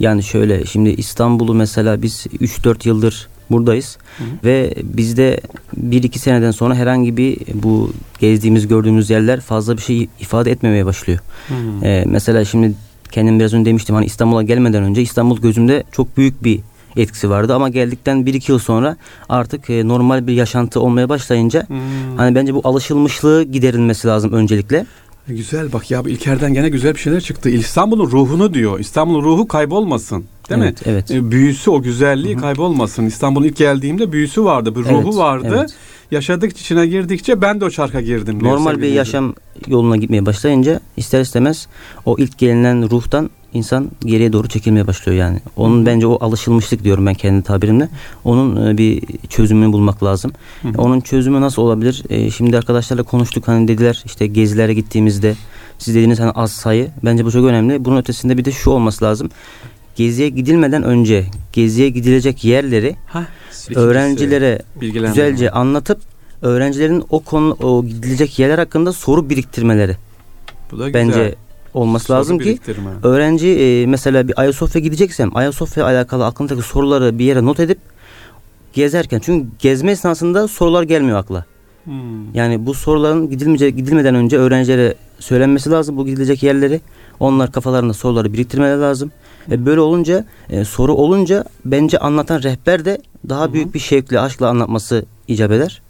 Yani 0.00 0.22
şöyle 0.22 0.66
şimdi 0.66 0.88
İstanbul'u 0.90 1.54
mesela 1.54 2.02
biz 2.02 2.26
3-4 2.26 2.88
yıldır 2.88 3.28
buradayız 3.50 3.98
Hı 4.18 4.24
hı. 4.24 4.28
ve 4.44 4.74
bizde 4.82 5.40
1-2 5.80 6.18
seneden 6.18 6.50
sonra 6.50 6.74
herhangi 6.74 7.16
bir 7.16 7.38
bu 7.54 7.92
gezdiğimiz 8.18 8.68
gördüğümüz 8.68 9.10
yerler 9.10 9.40
fazla 9.40 9.76
bir 9.76 9.82
şey 9.82 10.08
ifade 10.20 10.50
etmemeye 10.50 10.86
başlıyor. 10.86 11.18
Ee, 11.82 12.04
mesela 12.06 12.44
şimdi 12.44 12.74
kendim 13.12 13.38
biraz 13.38 13.54
önce 13.54 13.70
demiştim 13.70 13.94
hani 13.94 14.06
İstanbul'a 14.06 14.42
gelmeden 14.42 14.82
önce 14.82 15.02
İstanbul 15.02 15.40
gözümde 15.40 15.82
çok 15.92 16.16
büyük 16.16 16.44
bir 16.44 16.60
etkisi 16.96 17.30
vardı 17.30 17.54
ama 17.54 17.68
geldikten 17.68 18.18
1-2 18.18 18.52
yıl 18.52 18.58
sonra 18.58 18.96
artık 19.28 19.70
e, 19.70 19.88
normal 19.88 20.26
bir 20.26 20.32
yaşantı 20.32 20.80
olmaya 20.80 21.08
başlayınca 21.08 21.68
Hmm. 21.68 21.78
hani 22.16 22.34
bence 22.34 22.54
bu 22.54 22.60
alışılmışlığı 22.64 23.42
giderilmesi 23.42 24.08
lazım 24.08 24.32
öncelikle. 24.32 24.86
Güzel 25.28 25.72
bak 25.72 25.90
ya 25.90 26.04
bu 26.04 26.08
İlker'den 26.08 26.54
gene 26.54 26.68
güzel 26.68 26.94
bir 26.94 27.00
şeyler 27.00 27.20
çıktı. 27.20 27.48
İstanbul'un 27.48 28.10
ruhunu 28.10 28.54
diyor. 28.54 28.80
İstanbul'un 28.80 29.24
ruhu 29.24 29.48
kaybolmasın. 29.48 30.24
Değil 30.60 30.62
mi? 30.62 30.74
evet, 30.86 31.08
Evet. 31.10 31.10
E, 31.10 31.30
Büyüsü 31.30 31.70
o 31.70 31.82
güzelliği 31.82 32.34
Hı 32.34 32.38
hı. 32.38 32.42
kaybolmasın. 32.42 33.06
İstanbul'a 33.06 33.46
ilk 33.46 33.56
geldiğimde 33.56 34.12
büyüsü 34.12 34.44
vardı, 34.44 34.74
bir 34.76 34.80
ruhu 34.80 35.02
Evet, 35.04 35.16
vardı. 35.16 35.54
evet. 35.58 35.70
Yaşadıkça 36.10 36.60
içine 36.60 36.86
girdikçe 36.86 37.42
ben 37.42 37.60
de 37.60 37.64
o 37.64 37.70
çarka 37.70 38.00
girdim. 38.00 38.38
Normal 38.42 38.82
bir 38.82 38.88
yaşam 38.88 39.34
yoluna 39.66 39.96
gitmeye 39.96 40.26
başlayınca 40.26 40.80
ister 40.96 41.20
istemez 41.20 41.66
o 42.06 42.16
ilk 42.18 42.38
gelinen 42.38 42.90
ruhtan 42.90 43.30
insan 43.54 43.90
geriye 44.04 44.32
doğru 44.32 44.48
çekilmeye 44.48 44.86
başlıyor 44.86 45.18
yani. 45.18 45.38
Onun 45.56 45.82
Hı 45.82 45.86
bence 45.86 46.06
o 46.06 46.24
alışılmışlık 46.24 46.84
diyorum 46.84 47.06
ben 47.06 47.14
kendi 47.14 47.42
tabirimle. 47.42 47.88
Onun 48.24 48.66
e, 48.66 48.78
bir 48.78 49.02
çözümünü 49.28 49.72
bulmak 49.72 50.02
lazım. 50.04 50.32
Hı. 50.62 50.68
Onun 50.78 51.00
çözümü 51.00 51.40
nasıl 51.40 51.62
olabilir? 51.62 52.02
E, 52.10 52.30
şimdi 52.30 52.58
arkadaşlarla 52.58 53.02
konuştuk 53.02 53.48
hani 53.48 53.68
dediler 53.68 54.02
işte 54.06 54.26
gezilere 54.26 54.74
gittiğimizde 54.74 55.34
siz 55.78 55.94
dediğiniz 55.94 56.20
hani 56.20 56.30
az 56.30 56.52
sayı. 56.52 56.88
Bence 57.04 57.24
bu 57.24 57.30
çok 57.32 57.44
önemli. 57.44 57.84
Bunun 57.84 57.96
ötesinde 57.96 58.38
bir 58.38 58.44
de 58.44 58.52
şu 58.52 58.70
olması 58.70 59.04
lazım. 59.04 59.30
Geziye 59.96 60.28
gidilmeden 60.28 60.82
önce 60.82 61.26
geziye 61.52 61.88
gidilecek 61.88 62.44
yerleri 62.44 62.96
ikincisi, 63.10 63.78
öğrencilere 63.78 64.62
güzelce 64.80 65.50
anlatıp 65.50 66.00
öğrencilerin 66.42 67.04
o 67.10 67.20
konu 67.20 67.56
o 67.62 67.84
gidilecek 67.84 68.38
yerler 68.38 68.58
hakkında 68.58 68.92
soru 68.92 69.30
biriktirmeleri 69.30 69.96
Bu 70.72 70.78
da 70.78 70.86
güzel. 70.86 71.08
bence 71.08 71.34
olması 71.74 72.06
Soru 72.06 72.16
lazım 72.16 72.38
ki 72.38 72.58
öğrenci 73.02 73.48
e, 73.48 73.86
mesela 73.86 74.28
bir 74.28 74.40
Ayasofya 74.40 74.80
gideceksem 74.80 75.36
Ayasofya 75.36 75.90
ile 75.90 75.96
alakalı 75.96 76.26
aklındaki 76.26 76.62
soruları 76.62 77.18
bir 77.18 77.24
yere 77.24 77.44
not 77.44 77.60
edip 77.60 77.78
gezerken 78.72 79.18
çünkü 79.18 79.48
gezme 79.58 79.90
esnasında 79.90 80.48
sorular 80.48 80.82
gelmiyor 80.82 81.18
akla. 81.18 81.44
Hmm. 81.84 82.34
Yani 82.34 82.66
bu 82.66 82.74
soruların 82.74 83.30
gidilmece, 83.30 83.70
gidilmeden 83.70 84.14
önce 84.14 84.38
öğrencilere 84.38 84.94
söylenmesi 85.18 85.70
lazım 85.70 85.96
bu 85.96 86.06
gidilecek 86.06 86.42
yerleri. 86.42 86.80
Onlar 87.20 87.52
kafalarında 87.52 87.92
soruları 87.92 88.32
biriktirmeleri 88.32 88.80
lazım. 88.80 89.12
E 89.50 89.66
böyle 89.66 89.80
olunca 89.80 90.24
e, 90.50 90.64
soru 90.64 90.94
olunca 90.94 91.44
bence 91.64 91.98
anlatan 91.98 92.42
rehber 92.42 92.84
de 92.84 92.98
daha 93.28 93.44
Hı 93.44 93.48
hı. 93.48 93.52
büyük 93.52 93.74
bir 93.74 93.78
şevkle 93.78 94.20
aşkla 94.20 94.48
anlatması 94.48 95.04
icap 95.28 95.52
eder. 95.52 95.82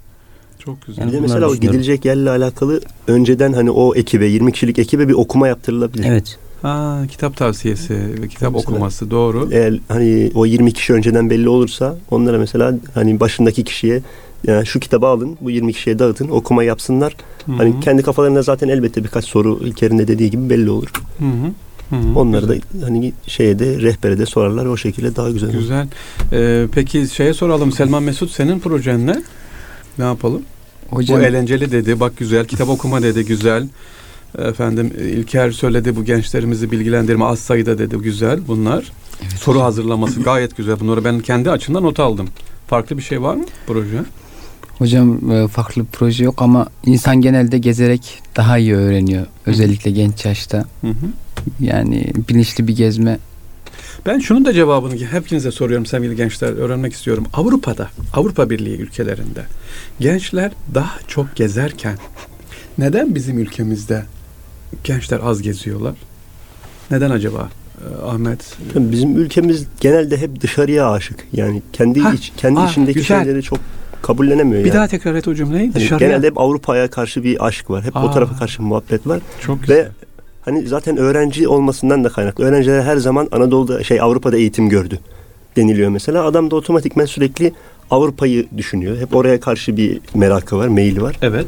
Çok 0.58 0.86
güzel. 0.86 1.02
Yani 1.02 1.08
Bir 1.08 1.16
de 1.16 1.22
bunları 1.22 1.32
mesela 1.40 1.50
o 1.50 1.56
gidilecek 1.56 2.04
yerle 2.04 2.30
alakalı 2.30 2.80
önceden 3.06 3.52
hani 3.52 3.70
o 3.70 3.94
ekibe 3.94 4.26
20 4.26 4.52
kişilik 4.52 4.78
ekibe 4.78 5.08
bir 5.08 5.14
okuma 5.14 5.48
yaptırılabilir. 5.48 6.04
Evet. 6.08 6.38
Ha, 6.62 7.02
kitap 7.10 7.36
tavsiyesi 7.36 7.94
ve 7.94 8.28
kitap 8.28 8.52
Mesela- 8.54 8.58
okuması 8.58 9.10
doğru. 9.10 9.48
Eğer 9.52 9.78
hani 9.88 10.30
o 10.34 10.46
20 10.46 10.72
kişi 10.72 10.92
önceden 10.92 11.30
belli 11.30 11.48
olursa 11.48 11.96
onlara 12.10 12.38
mesela 12.38 12.74
hani 12.94 13.20
başındaki 13.20 13.64
kişiye 13.64 14.02
yani 14.46 14.66
şu 14.66 14.80
kitabı 14.80 15.06
alın 15.06 15.36
bu 15.40 15.50
20 15.50 15.72
kişiye 15.72 15.98
dağıtın 15.98 16.28
okuma 16.28 16.64
yapsınlar. 16.64 17.16
Hı 17.46 17.52
hı. 17.52 17.56
Hani 17.56 17.80
kendi 17.80 18.02
kafalarında 18.02 18.42
zaten 18.42 18.68
elbette 18.68 19.04
birkaç 19.04 19.24
soru 19.24 19.60
İlker'in 19.64 19.98
de 19.98 20.08
dediği 20.08 20.30
gibi 20.30 20.50
belli 20.50 20.70
olur. 20.70 20.88
Hı 21.18 21.24
hı. 21.24 21.52
Hı 21.90 21.96
hı. 21.96 22.18
Onları 22.18 22.48
da 22.48 22.54
Güzel. 22.54 22.82
hani 22.88 23.12
şeye 23.26 23.58
de 23.58 23.80
rehbere 23.80 24.18
de 24.18 24.26
sorarlar 24.26 24.66
o 24.66 24.76
şekilde 24.76 25.16
daha 25.16 25.30
güzel. 25.30 25.52
Güzel. 25.52 25.86
Ee, 26.32 26.66
peki 26.72 27.06
şeye 27.14 27.34
soralım 27.34 27.72
Selman 27.72 28.02
Mesut 28.02 28.30
senin 28.30 28.58
projen 28.60 29.06
ne? 29.06 29.22
Ne 29.98 30.04
yapalım? 30.04 30.42
Hocam 30.90 31.20
Bu 31.20 31.22
eğlenceli 31.24 31.72
dedi. 31.72 32.00
Bak 32.00 32.16
güzel. 32.16 32.46
Kitap 32.46 32.68
okuma 32.68 33.02
dedi. 33.02 33.24
Güzel. 33.24 33.68
Efendim 34.38 34.92
İlker 34.98 35.50
söyledi 35.50 35.96
bu 35.96 36.04
gençlerimizi 36.04 36.70
bilgilendirme 36.70 37.24
az 37.24 37.38
sayıda 37.38 37.78
dedi. 37.78 37.96
Güzel 37.96 38.40
bunlar. 38.48 38.92
Evet 39.22 39.32
Soru 39.32 39.54
hocam. 39.54 39.64
hazırlaması 39.64 40.22
gayet 40.22 40.56
güzel. 40.56 40.80
Bunları 40.80 41.04
ben 41.04 41.20
kendi 41.20 41.50
açımdan 41.50 41.82
not 41.82 42.00
aldım. 42.00 42.28
Farklı 42.66 42.96
bir 42.98 43.02
şey 43.02 43.22
var 43.22 43.34
mı 43.34 43.44
proje? 43.66 44.02
Hocam 44.78 45.30
e, 45.30 45.48
farklı 45.48 45.82
bir 45.82 45.86
proje 45.88 46.24
yok 46.24 46.42
ama 46.42 46.66
insan 46.86 47.20
genelde 47.20 47.58
gezerek 47.58 48.22
daha 48.36 48.58
iyi 48.58 48.74
öğreniyor. 48.74 49.26
Özellikle 49.46 49.90
genç 49.90 50.24
yaşta. 50.24 50.58
Hı 50.80 50.86
hı. 50.86 51.06
Yani 51.60 52.06
bilinçli 52.28 52.68
bir 52.68 52.76
gezme 52.76 53.18
Ben 54.06 54.18
şunun 54.18 54.44
da 54.44 54.52
cevabını 54.52 54.96
hepinize 55.04 55.50
soruyorum 55.50 55.86
sevgili 55.86 56.16
gençler 56.16 56.52
öğrenmek 56.52 56.92
istiyorum. 56.92 57.26
Avrupa'da, 57.32 57.88
Avrupa 58.14 58.50
Birliği 58.50 58.76
ülkelerinde 58.78 59.44
gençler 60.00 60.52
daha 60.74 60.98
çok 61.08 61.36
gezerken 61.36 61.96
neden 62.78 63.14
bizim 63.14 63.38
ülkemizde 63.38 64.04
gençler 64.84 65.20
az 65.22 65.42
geziyorlar? 65.42 65.94
Neden 66.90 67.10
acaba? 67.10 67.48
Ee, 67.78 68.06
Ahmet. 68.06 68.56
Bizim 68.74 69.16
ülkemiz 69.16 69.66
genelde 69.80 70.16
hep 70.16 70.40
dışarıya 70.40 70.90
aşık. 70.90 71.26
Yani 71.32 71.62
kendi 71.72 72.00
Ha, 72.00 72.12
iç, 72.14 72.32
kendi 72.36 72.60
ah, 72.60 72.70
içindeki 72.70 72.98
güzel. 72.98 73.24
şeyleri 73.24 73.42
çok 73.42 73.58
kabullenemiyor 74.02 74.60
Bir 74.64 74.68
yani. 74.68 74.76
daha 74.76 74.86
tekrar 74.88 75.14
et 75.14 75.28
o 75.28 75.34
cümleyi. 75.34 75.74
Dışarıya. 75.74 76.08
genelde 76.08 76.26
hep 76.26 76.40
Avrupa'ya 76.40 76.90
karşı 76.90 77.24
bir 77.24 77.46
aşk 77.46 77.70
var. 77.70 77.84
Hep 77.84 77.96
Aa. 77.96 78.04
o 78.06 78.10
tarafa 78.10 78.36
karşı 78.36 78.62
muhabbet 78.62 79.06
var. 79.06 79.20
çok 79.40 79.60
güzel. 79.60 79.76
Ve 79.76 79.88
hani 80.42 80.66
zaten 80.66 80.96
öğrenci 80.96 81.48
olmasından 81.48 82.04
da 82.04 82.08
kaynaklı. 82.08 82.44
Öğrenciler 82.44 82.82
her 82.82 82.96
zaman 82.96 83.28
Anadolu'da 83.32 83.84
şey 83.84 84.00
Avrupa'da 84.00 84.36
eğitim 84.36 84.68
gördü 84.68 84.98
deniliyor 85.56 85.90
mesela. 85.90 86.24
Adam 86.24 86.50
da 86.50 86.56
otomatikmen 86.56 87.04
sürekli 87.04 87.52
Avrupa'yı 87.90 88.46
düşünüyor. 88.56 88.98
Hep 88.98 89.14
oraya 89.16 89.40
karşı 89.40 89.76
bir 89.76 90.00
merakı 90.14 90.56
var, 90.56 90.68
meyili 90.68 91.02
var. 91.02 91.18
Evet. 91.22 91.46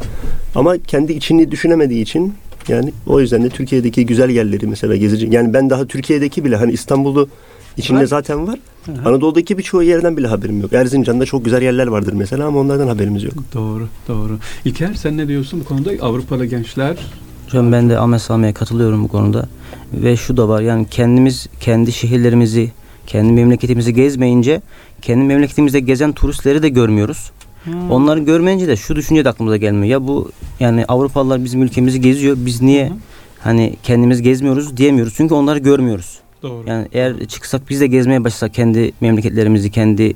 Ama 0.54 0.78
kendi 0.78 1.12
içini 1.12 1.50
düşünemediği 1.50 2.02
için 2.02 2.34
yani 2.68 2.92
o 3.06 3.20
yüzden 3.20 3.44
de 3.44 3.48
Türkiye'deki 3.48 4.06
güzel 4.06 4.30
yerleri 4.30 4.66
mesela 4.66 4.96
gezici. 4.96 5.28
Yani 5.30 5.54
ben 5.54 5.70
daha 5.70 5.86
Türkiye'deki 5.86 6.44
bile 6.44 6.56
hani 6.56 6.72
İstanbul'u 6.72 7.28
içinde 7.76 7.98
Var. 8.00 8.06
zaten 8.06 8.46
var. 8.46 8.58
Hı 8.86 8.92
hı. 8.92 9.08
Anadolu'daki 9.08 9.58
birçoğu 9.58 9.82
yerden 9.82 10.16
bile 10.16 10.26
haberim 10.26 10.60
yok. 10.60 10.72
Erzincan'da 10.72 11.24
çok 11.26 11.44
güzel 11.44 11.62
yerler 11.62 11.86
vardır 11.86 12.12
mesela 12.12 12.46
ama 12.46 12.60
onlardan 12.60 12.88
haberimiz 12.88 13.22
yok. 13.24 13.34
Doğru, 13.54 13.88
doğru. 14.08 14.38
İlker 14.64 14.94
sen 14.94 15.16
ne 15.16 15.28
diyorsun 15.28 15.60
bu 15.60 15.64
konuda? 15.64 15.90
Avrupalı 16.00 16.46
gençler 16.46 16.96
Hocam 17.54 17.72
ben 17.72 17.90
de 17.90 17.98
Ahmet 17.98 18.20
Sami'ye 18.20 18.52
katılıyorum 18.52 19.04
bu 19.04 19.08
konuda. 19.08 19.46
Ve 19.92 20.16
şu 20.16 20.36
da 20.36 20.48
var 20.48 20.60
yani 20.60 20.86
kendimiz 20.90 21.46
kendi 21.60 21.92
şehirlerimizi, 21.92 22.72
kendi 23.06 23.32
memleketimizi 23.32 23.94
gezmeyince 23.94 24.60
kendi 25.02 25.24
memleketimizde 25.24 25.80
gezen 25.80 26.12
turistleri 26.12 26.62
de 26.62 26.68
görmüyoruz. 26.68 27.30
Hmm. 27.64 27.90
Onları 27.90 28.20
görmeyince 28.20 28.68
de 28.68 28.76
şu 28.76 28.96
düşünce 28.96 29.24
de 29.24 29.28
aklımıza 29.28 29.56
gelmiyor. 29.56 29.84
Ya 29.84 30.06
bu 30.06 30.30
yani 30.60 30.84
Avrupalılar 30.84 31.44
bizim 31.44 31.62
ülkemizi 31.62 32.00
geziyor. 32.00 32.36
Biz 32.38 32.62
niye 32.62 32.88
hı. 32.88 32.92
hani 33.40 33.76
kendimiz 33.82 34.22
gezmiyoruz 34.22 34.76
diyemiyoruz. 34.76 35.14
Çünkü 35.16 35.34
onları 35.34 35.58
görmüyoruz. 35.58 36.18
Doğru. 36.42 36.64
Yani 36.66 36.88
eğer 36.92 37.26
çıksak 37.26 37.62
biz 37.70 37.80
de 37.80 37.86
gezmeye 37.86 38.24
başlasak 38.24 38.54
kendi 38.54 38.92
memleketlerimizi, 39.00 39.70
kendi 39.70 40.14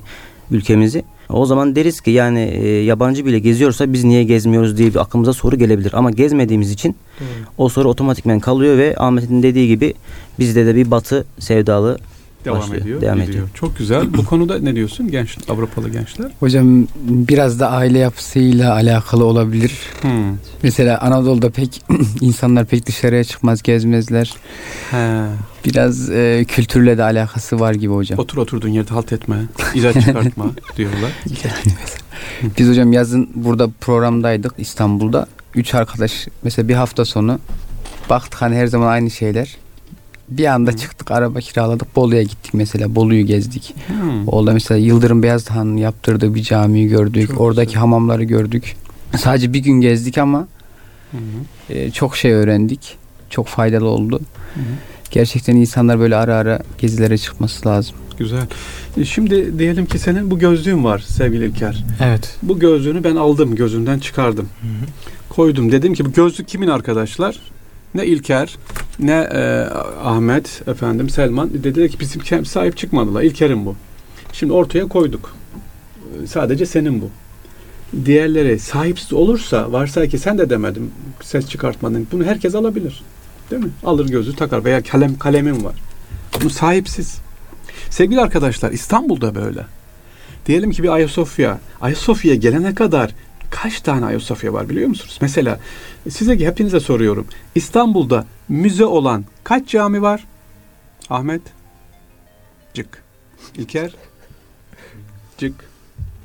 ülkemizi 0.51 1.05
o 1.31 1.47
zaman 1.47 1.77
deriz 1.77 2.01
ki 2.01 2.11
yani 2.11 2.41
e, 2.41 2.69
yabancı 2.69 3.27
bile 3.27 3.39
geziyorsa 3.39 3.93
biz 3.93 4.05
niye 4.05 4.25
gezmiyoruz 4.25 4.79
diye 4.79 4.91
bir 4.91 5.01
aklımıza 5.01 5.33
soru 5.33 5.57
gelebilir. 5.59 5.93
Ama 5.95 6.11
gezmediğimiz 6.11 6.71
için 6.71 6.97
Doğru. 7.21 7.27
o 7.59 7.69
soru 7.69 7.89
otomatikmen 7.89 8.41
kalıyor 8.41 8.79
ve 8.79 8.95
Ahmet'in 8.99 9.43
dediği 9.43 9.69
gibi 9.69 9.95
bizde 10.39 10.67
de 10.67 10.75
bir 10.75 10.91
batı 10.91 11.25
sevdalı 11.39 11.99
Devam 12.49 12.61
başlıyor, 12.61 12.83
ediyor. 12.83 13.01
devam 13.01 13.15
gidiyor. 13.15 13.31
ediyor. 13.31 13.49
Çok 13.55 13.79
güzel. 13.79 14.15
Bu 14.15 14.25
konuda 14.25 14.59
ne 14.59 14.75
diyorsun 14.75 15.11
genç 15.11 15.39
Avrupalı 15.49 15.89
gençler? 15.89 16.31
Hocam 16.41 16.87
biraz 17.05 17.61
da 17.61 17.71
aile 17.71 17.99
yapısıyla 17.99 18.73
alakalı 18.73 19.25
olabilir. 19.25 19.73
Hmm. 20.01 20.37
Mesela 20.63 20.99
Anadolu'da 21.01 21.51
pek 21.51 21.83
insanlar 22.21 22.65
pek 22.65 22.87
dışarıya 22.87 23.25
çıkmaz, 23.25 23.63
gezmezler. 23.63 24.35
He. 24.91 25.25
Biraz 25.65 26.11
e, 26.11 26.45
kültürle 26.49 26.99
de 26.99 27.03
alakası 27.03 27.61
var 27.61 27.75
gibi 27.75 27.93
hocam. 27.95 28.19
Otur 28.19 28.39
oturduğun 28.39 28.69
yerde 28.69 28.91
halt 28.91 29.13
etme. 29.13 29.37
İcat 29.75 29.95
çıkartma 30.05 30.47
diyorlar. 30.77 31.13
Biz 32.59 32.69
hocam 32.69 32.93
yazın 32.93 33.31
burada 33.35 33.69
programdaydık 33.81 34.55
İstanbul'da. 34.59 35.27
Üç 35.55 35.75
arkadaş 35.75 36.27
mesela 36.43 36.69
bir 36.69 36.75
hafta 36.75 37.05
sonu 37.05 37.39
baktık 38.11 38.43
hani 38.43 38.57
her 38.57 38.67
zaman 38.67 38.87
aynı 38.87 39.11
şeyler. 39.11 39.57
Bir 40.31 40.47
anda 40.47 40.71
Hı. 40.71 40.77
çıktık 40.77 41.11
araba 41.11 41.41
kiraladık 41.41 41.97
Bolu'ya 41.97 42.23
gittik 42.23 42.55
mesela 42.55 42.95
Bolu'yu 42.95 43.27
gezdik. 43.27 43.75
Hmm. 43.87 44.29
Orada 44.29 44.53
mesela 44.53 44.79
Yıldırım 44.79 45.23
Beyazıt'ın 45.23 45.77
yaptırdığı 45.77 46.35
bir 46.35 46.43
camiyi 46.43 46.89
gördük. 46.89 47.29
Çok 47.29 47.41
Oradaki 47.41 47.67
güzel. 47.67 47.81
hamamları 47.81 48.25
gördük. 48.25 48.77
Sadece 49.19 49.53
bir 49.53 49.59
gün 49.59 49.81
gezdik 49.81 50.19
ama 50.19 50.39
Hı 51.11 51.17
hı. 51.17 51.75
e, 51.75 51.91
çok 51.91 52.17
şey 52.17 52.33
öğrendik. 52.33 52.97
Çok 53.31 53.47
faydalı 53.47 53.87
oldu. 53.89 54.21
Hı 54.55 54.61
hı. 54.61 54.65
Gerçekten 55.11 55.57
insanlar 55.57 56.01
böyle 56.01 56.17
ara 56.17 56.35
ara 56.35 56.61
gezilere 56.79 57.19
çıkması 57.19 57.69
lazım. 57.69 57.97
Güzel. 58.19 58.47
E, 58.97 59.05
Şimdi 59.05 59.59
diyelim 59.59 59.87
ki 59.87 59.99
senin 59.99 60.31
bu 60.31 60.39
gözlüğün 60.39 60.85
var 60.85 60.99
sevgili 60.99 61.45
İlker. 61.47 61.85
Evet. 62.03 62.37
Bu 62.43 62.59
gözlüğünü 62.59 63.05
ben 63.05 63.17
aldım 63.17 63.55
gözünden 63.57 63.99
çıkardım. 63.99 64.49
Koydum. 65.29 65.73
Dedim 65.73 65.95
ki 65.95 66.05
bu 66.05 66.13
gözlük 66.13 66.49
kimin 66.49 66.69
arkadaşlar? 66.69 67.39
Ne 67.95 68.07
İlker, 68.07 68.59
ne 68.99 69.29
e, 69.33 69.65
Ahmet, 70.03 70.63
efendim 70.69 71.11
Selman 71.11 71.51
dediler 71.53 71.89
ki 71.89 72.01
bizim 72.01 72.47
sahip 72.47 72.77
çıkmadılar. 72.77 73.23
İlker'in 73.23 73.67
bu. 73.67 73.77
Şimdi 74.33 74.53
ortaya 74.53 74.89
koyduk. 74.89 75.35
Sadece 76.27 76.67
senin 76.67 77.03
bu. 77.03 77.11
Diğerleri 78.05 78.59
sahipsiz 78.59 79.13
olursa 79.13 79.73
varsa 79.73 80.07
ki 80.07 80.19
sen 80.19 80.39
de 80.39 80.51
demedin 80.51 80.93
ses 81.23 81.49
çıkartmadın. 81.49 82.09
Bunu 82.13 82.25
herkes 82.25 82.55
alabilir. 82.55 83.03
Değil 83.51 83.65
mi? 83.65 83.71
Alır 83.85 84.09
gözü 84.09 84.37
takar 84.37 84.65
veya 84.65 84.83
kalem 84.83 85.19
kalemim 85.19 85.65
var. 85.65 85.75
Bunu 86.41 86.51
sahipsiz. 86.51 87.19
Sevgili 87.91 88.21
arkadaşlar 88.21 88.71
İstanbul'da 88.71 89.35
böyle. 89.35 89.67
Diyelim 90.47 90.71
ki 90.71 90.83
bir 90.83 90.89
Ayasofya. 90.89 91.59
Ayasofya'ya 91.81 92.37
gelene 92.37 92.75
kadar 92.75 93.15
kaç 93.51 93.81
tane 93.81 94.07
Ayasofya 94.07 94.53
var 94.53 94.69
biliyor 94.69 94.89
musunuz? 94.89 95.19
Mesela 95.21 95.61
size 96.11 96.39
hepinize 96.39 96.81
soruyorum. 96.81 97.27
İstanbul'da 97.55 98.27
müze 98.49 98.85
olan 98.85 99.25
kaç 99.45 99.69
cami 99.69 100.03
var? 100.03 100.25
Ahmet? 101.11 101.43
Cık. 102.75 103.03
İlker? 103.55 103.95
Cık. 105.39 105.55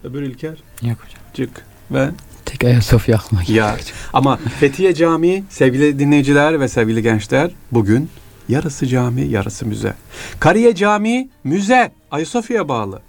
Öbür 0.04 0.22
İlker? 0.22 0.58
Yok 0.82 0.98
hocam. 1.06 1.22
Cık. 1.34 1.66
Ve 1.92 2.10
Tek 2.46 2.64
Ayasofya 2.64 3.16
aklıma 3.16 3.44
geldi. 3.44 3.58
ya 3.58 3.78
ama 4.14 4.38
Fethiye 4.60 4.94
Camii 4.94 5.44
sevgili 5.50 6.00
dinleyiciler 6.00 6.60
ve 6.60 6.68
sevgili 6.68 7.02
gençler 7.04 7.52
bugün 7.72 8.10
yarısı 8.50 8.88
cami 8.88 9.22
yarısı 9.22 9.66
müze. 9.66 9.94
Kariye 10.40 10.76
Camii 10.76 11.30
müze 11.44 11.92
Ayasofya'ya 12.12 12.70
bağlı 12.70 13.02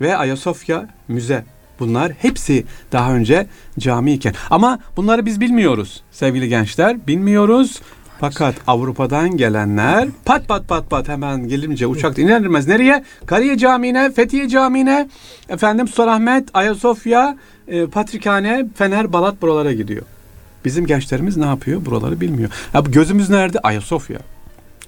ve 0.00 0.16
Ayasofya 0.16 0.88
müze. 1.08 1.44
Bunlar 1.80 2.12
hepsi 2.12 2.64
daha 2.92 3.14
önce 3.14 3.46
cami 3.78 4.12
iken. 4.12 4.34
Ama 4.50 4.78
bunları 4.96 5.26
biz 5.26 5.40
bilmiyoruz 5.40 6.02
sevgili 6.10 6.48
gençler. 6.48 7.06
Bilmiyoruz. 7.06 7.80
Fakat 8.20 8.54
Avrupa'dan 8.66 9.36
gelenler 9.36 10.08
pat 10.24 10.48
pat 10.48 10.68
pat 10.68 10.90
pat 10.90 11.08
hemen 11.08 11.48
gelince 11.48 11.86
uçakta 11.86 12.22
iner 12.22 12.40
inmez 12.40 12.68
nereye? 12.68 13.04
Kariye 13.26 13.58
Camii'ne, 13.58 14.12
Fethiye 14.12 14.48
Camii'ne, 14.48 15.08
efendim 15.48 15.88
Sultanahmet, 15.88 16.48
Ayasofya, 16.54 17.36
e, 17.68 17.86
Patrikhane, 17.86 18.66
Fener, 18.74 19.12
Balat 19.12 19.42
buralara 19.42 19.72
gidiyor. 19.72 20.02
Bizim 20.64 20.86
gençlerimiz 20.86 21.36
ne 21.36 21.46
yapıyor? 21.46 21.84
Buraları 21.86 22.20
bilmiyor. 22.20 22.50
Ya 22.74 22.80
gözümüz 22.80 23.30
nerede? 23.30 23.58
Ayasofya. 23.58 24.18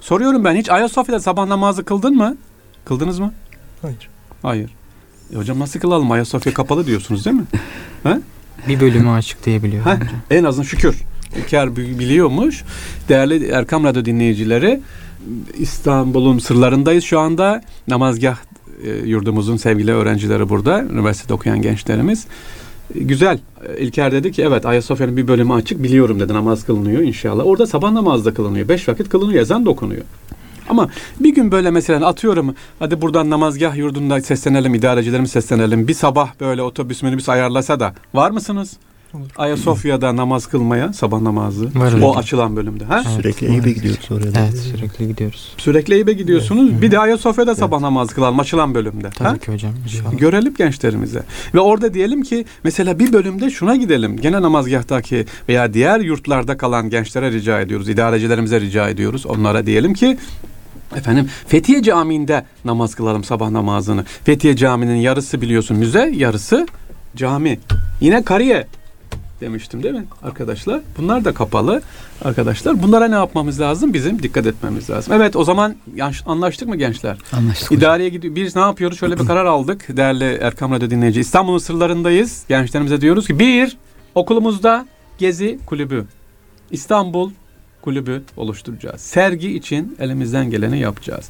Soruyorum 0.00 0.44
ben 0.44 0.56
hiç 0.56 0.70
Ayasofya'da 0.70 1.20
sabah 1.20 1.46
namazı 1.46 1.84
kıldın 1.84 2.16
mı? 2.16 2.36
Kıldınız 2.84 3.18
mı? 3.18 3.32
Hayır. 3.82 4.08
Hayır. 4.42 4.70
E 5.32 5.36
hocam 5.36 5.58
nasıl 5.58 5.80
kılalım? 5.80 6.10
Ayasofya 6.10 6.54
kapalı 6.54 6.86
diyorsunuz 6.86 7.24
değil 7.24 7.36
mi? 7.36 7.44
Bir 8.68 8.80
bölümü 8.80 9.10
açık 9.10 9.46
diyebiliyorum 9.46 9.90
hocam. 9.92 10.08
En 10.30 10.44
azından 10.44 10.64
şükür. 10.64 10.96
İlker 11.36 11.76
bi- 11.76 11.98
biliyormuş. 11.98 12.64
Değerli 13.08 13.46
Erkam 13.48 13.84
Radyo 13.84 14.04
dinleyicileri 14.04 14.80
İstanbul'un 15.58 16.38
sırlarındayız 16.38 17.04
şu 17.04 17.20
anda. 17.20 17.62
Namazgah 17.88 18.36
e, 18.84 18.90
yurdumuzun 18.90 19.56
sevgili 19.56 19.92
öğrencileri 19.92 20.48
burada. 20.48 20.82
Üniversitede 20.82 21.34
okuyan 21.34 21.62
gençlerimiz. 21.62 22.26
Güzel. 22.94 23.38
İlker 23.78 24.12
dedi 24.12 24.32
ki 24.32 24.42
evet 24.42 24.66
Ayasofya'nın 24.66 25.16
bir 25.16 25.28
bölümü 25.28 25.52
açık 25.52 25.82
biliyorum 25.82 26.20
dedi 26.20 26.32
namaz 26.32 26.64
kılınıyor 26.66 27.02
inşallah. 27.02 27.46
Orada 27.46 27.66
sabah 27.66 27.92
namazı 27.92 28.24
da 28.24 28.34
kılınıyor. 28.34 28.68
Beş 28.68 28.88
vakit 28.88 29.08
kılınıyor. 29.08 29.42
Ezan 29.42 29.66
da 29.66 29.70
okunuyor. 29.70 30.02
Ama 30.68 30.88
bir 31.20 31.34
gün 31.34 31.52
böyle 31.52 31.70
mesela 31.70 32.06
atıyorum 32.06 32.54
hadi 32.78 33.00
buradan 33.02 33.30
namazgah 33.30 33.76
yurdunda 33.76 34.20
seslenelim, 34.20 34.74
idarecilerimiz 34.74 35.30
seslenelim. 35.30 35.88
Bir 35.88 35.94
sabah 35.94 36.30
böyle 36.40 36.62
otobüs 36.62 37.02
minibüs 37.02 37.28
ayarlasa 37.28 37.80
da 37.80 37.94
var 38.14 38.30
mısınız? 38.30 38.76
Olur. 39.14 39.26
Ayasofya'da 39.36 40.16
namaz 40.16 40.46
kılmaya 40.46 40.92
sabah 40.92 41.20
namazı. 41.20 41.64
Var 41.74 41.92
o 42.02 42.16
açılan 42.16 42.56
bölümde. 42.56 42.84
Ha? 42.84 43.02
Evet, 43.04 43.16
Sürekli 43.16 43.48
maalesef. 43.48 43.66
Eyüp'e 43.66 43.80
gidiyoruz 43.80 44.08
oraya. 44.12 44.34
da. 44.34 44.40
Evet 44.40 44.58
sürekli 44.58 45.08
gidiyoruz. 45.08 45.52
Sürekli 45.58 45.94
Eyüp'e 45.94 46.12
gidiyorsunuz. 46.12 46.70
Evet. 46.72 46.82
Bir 46.82 46.90
de 46.90 46.98
Ayasofya'da 46.98 47.54
sabah 47.54 47.80
namaz 47.80 48.08
kılalım 48.14 48.40
açılan 48.40 48.74
bölümde. 48.74 49.10
Tabii 49.10 49.28
Ha? 49.28 49.38
ki 49.38 49.52
hocam. 49.52 49.72
inşallah. 49.84 50.18
Görelim 50.18 50.54
gençlerimize. 50.58 51.22
Ve 51.54 51.60
orada 51.60 51.94
diyelim 51.94 52.22
ki 52.22 52.44
mesela 52.64 52.98
bir 52.98 53.12
bölümde 53.12 53.50
şuna 53.50 53.76
gidelim. 53.76 54.16
Gene 54.16 54.42
namazgahtaki 54.42 55.26
veya 55.48 55.74
diğer 55.74 56.00
yurtlarda 56.00 56.56
kalan 56.56 56.90
gençlere 56.90 57.32
rica 57.32 57.60
ediyoruz. 57.60 57.88
idarecilerimize 57.88 58.60
rica 58.60 58.88
ediyoruz. 58.88 59.26
Onlara 59.26 59.66
diyelim 59.66 59.94
ki 59.94 60.18
Efendim 60.96 61.30
Fethiye 61.46 61.82
Camii'nde 61.82 62.44
namaz 62.64 62.94
kılalım 62.94 63.24
sabah 63.24 63.50
namazını. 63.50 64.04
Fethiye 64.04 64.56
Camii'nin 64.56 64.96
yarısı 64.96 65.40
biliyorsun 65.40 65.76
müze, 65.76 66.12
yarısı 66.16 66.66
cami. 67.16 67.60
Yine 68.00 68.22
Kariye 68.22 68.66
demiştim 69.40 69.82
değil 69.82 69.94
mi 69.94 70.04
arkadaşlar? 70.22 70.80
Bunlar 70.98 71.24
da 71.24 71.34
kapalı 71.34 71.82
arkadaşlar. 72.24 72.82
Bunlara 72.82 73.08
ne 73.08 73.14
yapmamız 73.14 73.60
lazım? 73.60 73.94
Bizim 73.94 74.22
dikkat 74.22 74.46
etmemiz 74.46 74.90
lazım. 74.90 75.12
Evet 75.12 75.36
o 75.36 75.44
zaman 75.44 75.76
anlaştık 76.26 76.68
mı 76.68 76.76
gençler? 76.76 77.18
Anlaştık. 77.32 77.72
İdareye 77.72 78.08
gidiyor. 78.08 78.34
Biz 78.34 78.56
ne 78.56 78.62
yapıyoruz? 78.62 78.98
Şöyle 78.98 79.18
bir 79.18 79.26
karar 79.26 79.44
aldık 79.44 79.96
değerli 79.96 80.24
Erkam 80.24 80.72
Radyo 80.72 80.90
dinleyici. 80.90 81.20
İstanbul'un 81.20 81.58
sırlarındayız. 81.58 82.44
Gençlerimize 82.48 83.00
diyoruz 83.00 83.26
ki 83.26 83.38
bir, 83.38 83.76
okulumuzda 84.14 84.86
gezi 85.18 85.58
kulübü. 85.66 86.04
İstanbul 86.70 87.30
kulübü 87.82 88.22
oluşturacağız. 88.36 89.00
Sergi 89.00 89.56
için 89.56 89.96
elimizden 90.00 90.50
geleni 90.50 90.78
yapacağız. 90.78 91.28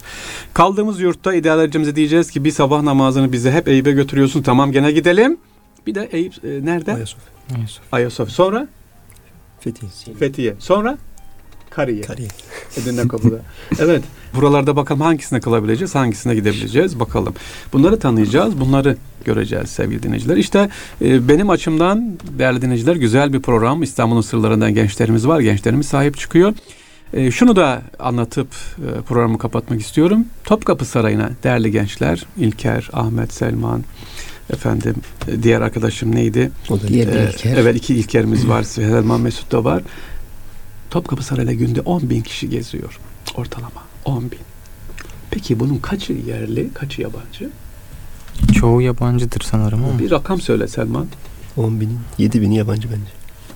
Kaldığımız 0.55 1.01
yurtta 1.01 1.35
idarecimize 1.35 1.97
diyeceğiz 1.97 2.31
ki 2.31 2.45
bir 2.45 2.51
sabah 2.51 2.83
namazını 2.83 3.33
bize 3.33 3.53
hep 3.53 3.69
Eyüp'e 3.69 3.93
götürüyorsun. 3.93 4.43
Tamam 4.43 4.73
gene 4.73 4.93
gidelim. 4.93 5.37
Bir 5.87 5.95
de 5.95 6.09
Eyüp 6.13 6.45
e, 6.45 6.65
nerede? 6.65 6.95
Ayasofya. 6.95 7.33
Neyse. 7.57 7.81
Ayasofya. 7.93 8.35
Sonra 8.35 8.69
Fethiye. 9.61 10.17
Fethiye. 10.19 10.55
Sonra 10.59 10.99
Kariye. 11.75 12.03
Kariye. 12.03 12.29
Edirne 12.77 13.09
kapıda. 13.09 13.37
evet. 13.79 14.03
Buralarda 14.35 14.77
bakalım 14.77 15.01
hangisine 15.01 15.41
kalabileceğiz, 15.41 15.95
hangisine 15.95 16.35
gidebileceğiz 16.35 17.01
bakalım. 17.01 17.35
Bunları 17.73 17.99
tanıyacağız, 17.99 18.61
bunları 18.61 18.97
göreceğiz 19.25 19.71
sevgili 19.71 20.03
dinleyiciler. 20.03 20.37
İşte 20.37 20.69
e, 21.03 21.29
benim 21.29 21.51
açımdan 21.51 22.19
değerli 22.39 22.63
dinleyiciler 22.63 22.97
güzel 22.97 23.33
bir 23.33 23.41
program. 23.41 23.83
İstanbul'un 23.83 24.21
sırlarından 24.21 24.75
gençlerimiz 24.75 25.29
var. 25.29 25.41
Gençlerimiz 25.41 25.87
sahip 25.87 26.19
çıkıyor. 26.19 26.55
E, 27.13 27.31
şunu 27.31 27.57
da 27.57 27.83
anlatıp 27.99 28.49
e, 28.79 29.01
programı 29.01 29.39
kapatmak 29.39 29.81
istiyorum. 29.81 30.25
Topkapı 30.45 30.85
Sarayı'na 30.85 31.31
değerli 31.43 31.71
gençler, 31.71 32.27
İlker, 32.37 32.91
Ahmet, 32.93 33.33
Selman, 33.33 33.85
efendim 34.53 34.95
e, 35.29 35.43
diğer 35.43 35.61
arkadaşım 35.61 36.15
neydi? 36.15 36.51
O 36.71 36.83
da 36.83 36.89
Diğer 36.89 37.09
bir 37.09 37.15
Ee, 37.15 37.31
İlker. 37.31 37.57
Evet 37.57 37.77
iki 37.77 37.95
İlker'imiz 37.95 38.49
var. 38.49 38.63
Selman 38.63 39.21
Mesut 39.21 39.53
da 39.53 39.65
var. 39.65 39.83
Topkapı 40.93 41.23
Sarayı'nda 41.23 41.53
günde 41.53 41.81
10 41.81 42.11
bin 42.11 42.21
kişi 42.21 42.51
geziyor. 42.51 42.99
Ortalama 43.35 43.85
10 44.05 44.31
bin. 44.31 44.39
Peki 45.31 45.61
bunun 45.61 45.79
kaçı 45.79 46.13
yerli, 46.13 46.73
kaçı 46.75 47.03
yabancı? 47.03 47.51
Çoğu 48.53 48.83
yabancıdır 48.83 49.41
sanırım 49.41 49.85
ama. 49.85 49.99
Bir 49.99 50.11
rakam 50.11 50.41
söyle 50.41 50.69
Selman. 50.69 51.07
10 51.57 51.81
binin 51.81 52.01
7 52.19 52.43
bini 52.43 52.57
yabancı 52.57 52.89
bence. 52.89 53.11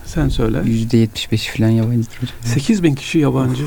Sen 0.04 0.28
söyle. 0.28 0.58
%75 0.58 1.56
falan 1.56 1.68
yabancıdır 1.68 2.16
hocam. 2.16 2.36
8 2.42 2.82
bin 2.82 2.94
kişi 2.94 3.18
yabancı. 3.18 3.64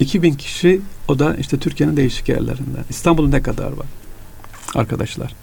2 0.00 0.22
bin 0.22 0.34
kişi 0.34 0.80
o 1.08 1.18
da 1.18 1.34
işte 1.34 1.58
Türkiye'nin 1.58 1.96
değişik 1.96 2.28
yerlerinden. 2.28 2.84
İstanbul'un 2.90 3.30
ne 3.30 3.42
kadar 3.42 3.72
var? 3.72 3.86
Arkadaşlar. 4.74 5.34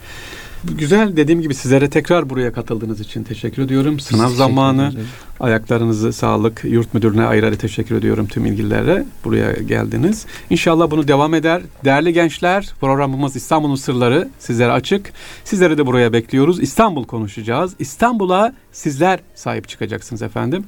Güzel 0.63 1.15
dediğim 1.17 1.41
gibi 1.41 1.53
sizlere 1.53 1.89
tekrar 1.89 2.29
buraya 2.29 2.53
katıldığınız 2.53 2.99
için 2.99 3.23
teşekkür 3.23 3.61
ediyorum. 3.61 3.99
Sınav 3.99 4.19
teşekkür 4.19 4.37
zamanı. 4.37 4.81
ederiz 4.81 4.93
hocam. 4.93 5.07
Ayaklarınızı 5.39 6.13
sağlık 6.13 6.63
yurt 6.63 6.93
müdürüne 6.93 7.23
ayrı 7.23 7.45
ayrı 7.45 7.57
teşekkür 7.57 7.95
ediyorum 7.95 8.27
tüm 8.27 8.45
ilgililere. 8.45 9.05
Buraya 9.23 9.51
geldiniz. 9.51 10.25
İnşallah 10.49 10.91
bunu 10.91 11.07
devam 11.07 11.33
eder. 11.33 11.61
Değerli 11.85 12.13
gençler 12.13 12.69
programımız 12.81 13.35
İstanbul'un 13.35 13.75
sırları 13.75 14.29
sizlere 14.39 14.71
açık. 14.71 15.13
Sizleri 15.43 15.77
de 15.77 15.85
buraya 15.85 16.13
bekliyoruz. 16.13 16.59
İstanbul 16.63 17.05
konuşacağız. 17.05 17.73
İstanbul'a 17.79 18.53
sizler 18.71 19.19
sahip 19.35 19.69
çıkacaksınız 19.69 20.21
efendim. 20.21 20.65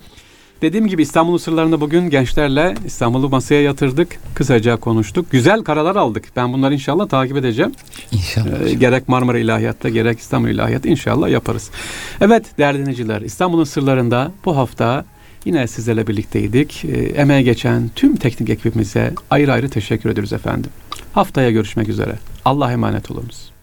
Dediğim 0.65 0.87
gibi 0.87 1.01
İstanbul'un 1.01 1.37
sırlarını 1.37 1.81
bugün 1.81 2.09
gençlerle 2.09 2.75
İstanbul'u 2.85 3.29
masaya 3.29 3.61
yatırdık. 3.61 4.17
Kısaca 4.33 4.75
konuştuk. 4.75 5.31
Güzel 5.31 5.63
karalar 5.63 5.95
aldık. 5.95 6.25
Ben 6.35 6.53
bunları 6.53 6.73
inşallah 6.73 7.07
takip 7.07 7.37
edeceğim. 7.37 7.71
İnşallah. 8.11 8.61
Ee, 8.61 8.73
gerek 8.73 9.09
Marmara 9.09 9.39
İlahiyat'ta 9.39 9.89
gerek 9.89 10.19
İstanbul 10.19 10.47
İlahiyat'ta 10.47 10.89
inşallah 10.89 11.29
yaparız. 11.29 11.69
Evet 12.21 12.45
değerli 12.57 12.79
dinleyiciler 12.79 13.21
İstanbul'un 13.21 13.63
sırlarında 13.63 14.31
bu 14.45 14.57
hafta 14.57 15.05
yine 15.45 15.67
sizlerle 15.67 16.07
birlikteydik. 16.07 16.85
Ee, 16.85 17.01
emeğe 17.01 17.41
geçen 17.41 17.89
tüm 17.95 18.15
teknik 18.15 18.49
ekibimize 18.49 19.13
ayrı 19.29 19.53
ayrı 19.53 19.69
teşekkür 19.69 20.09
ediyoruz 20.09 20.33
efendim. 20.33 20.71
Haftaya 21.13 21.51
görüşmek 21.51 21.89
üzere. 21.89 22.15
Allah'a 22.45 22.71
emanet 22.71 23.11
olunuz. 23.11 23.54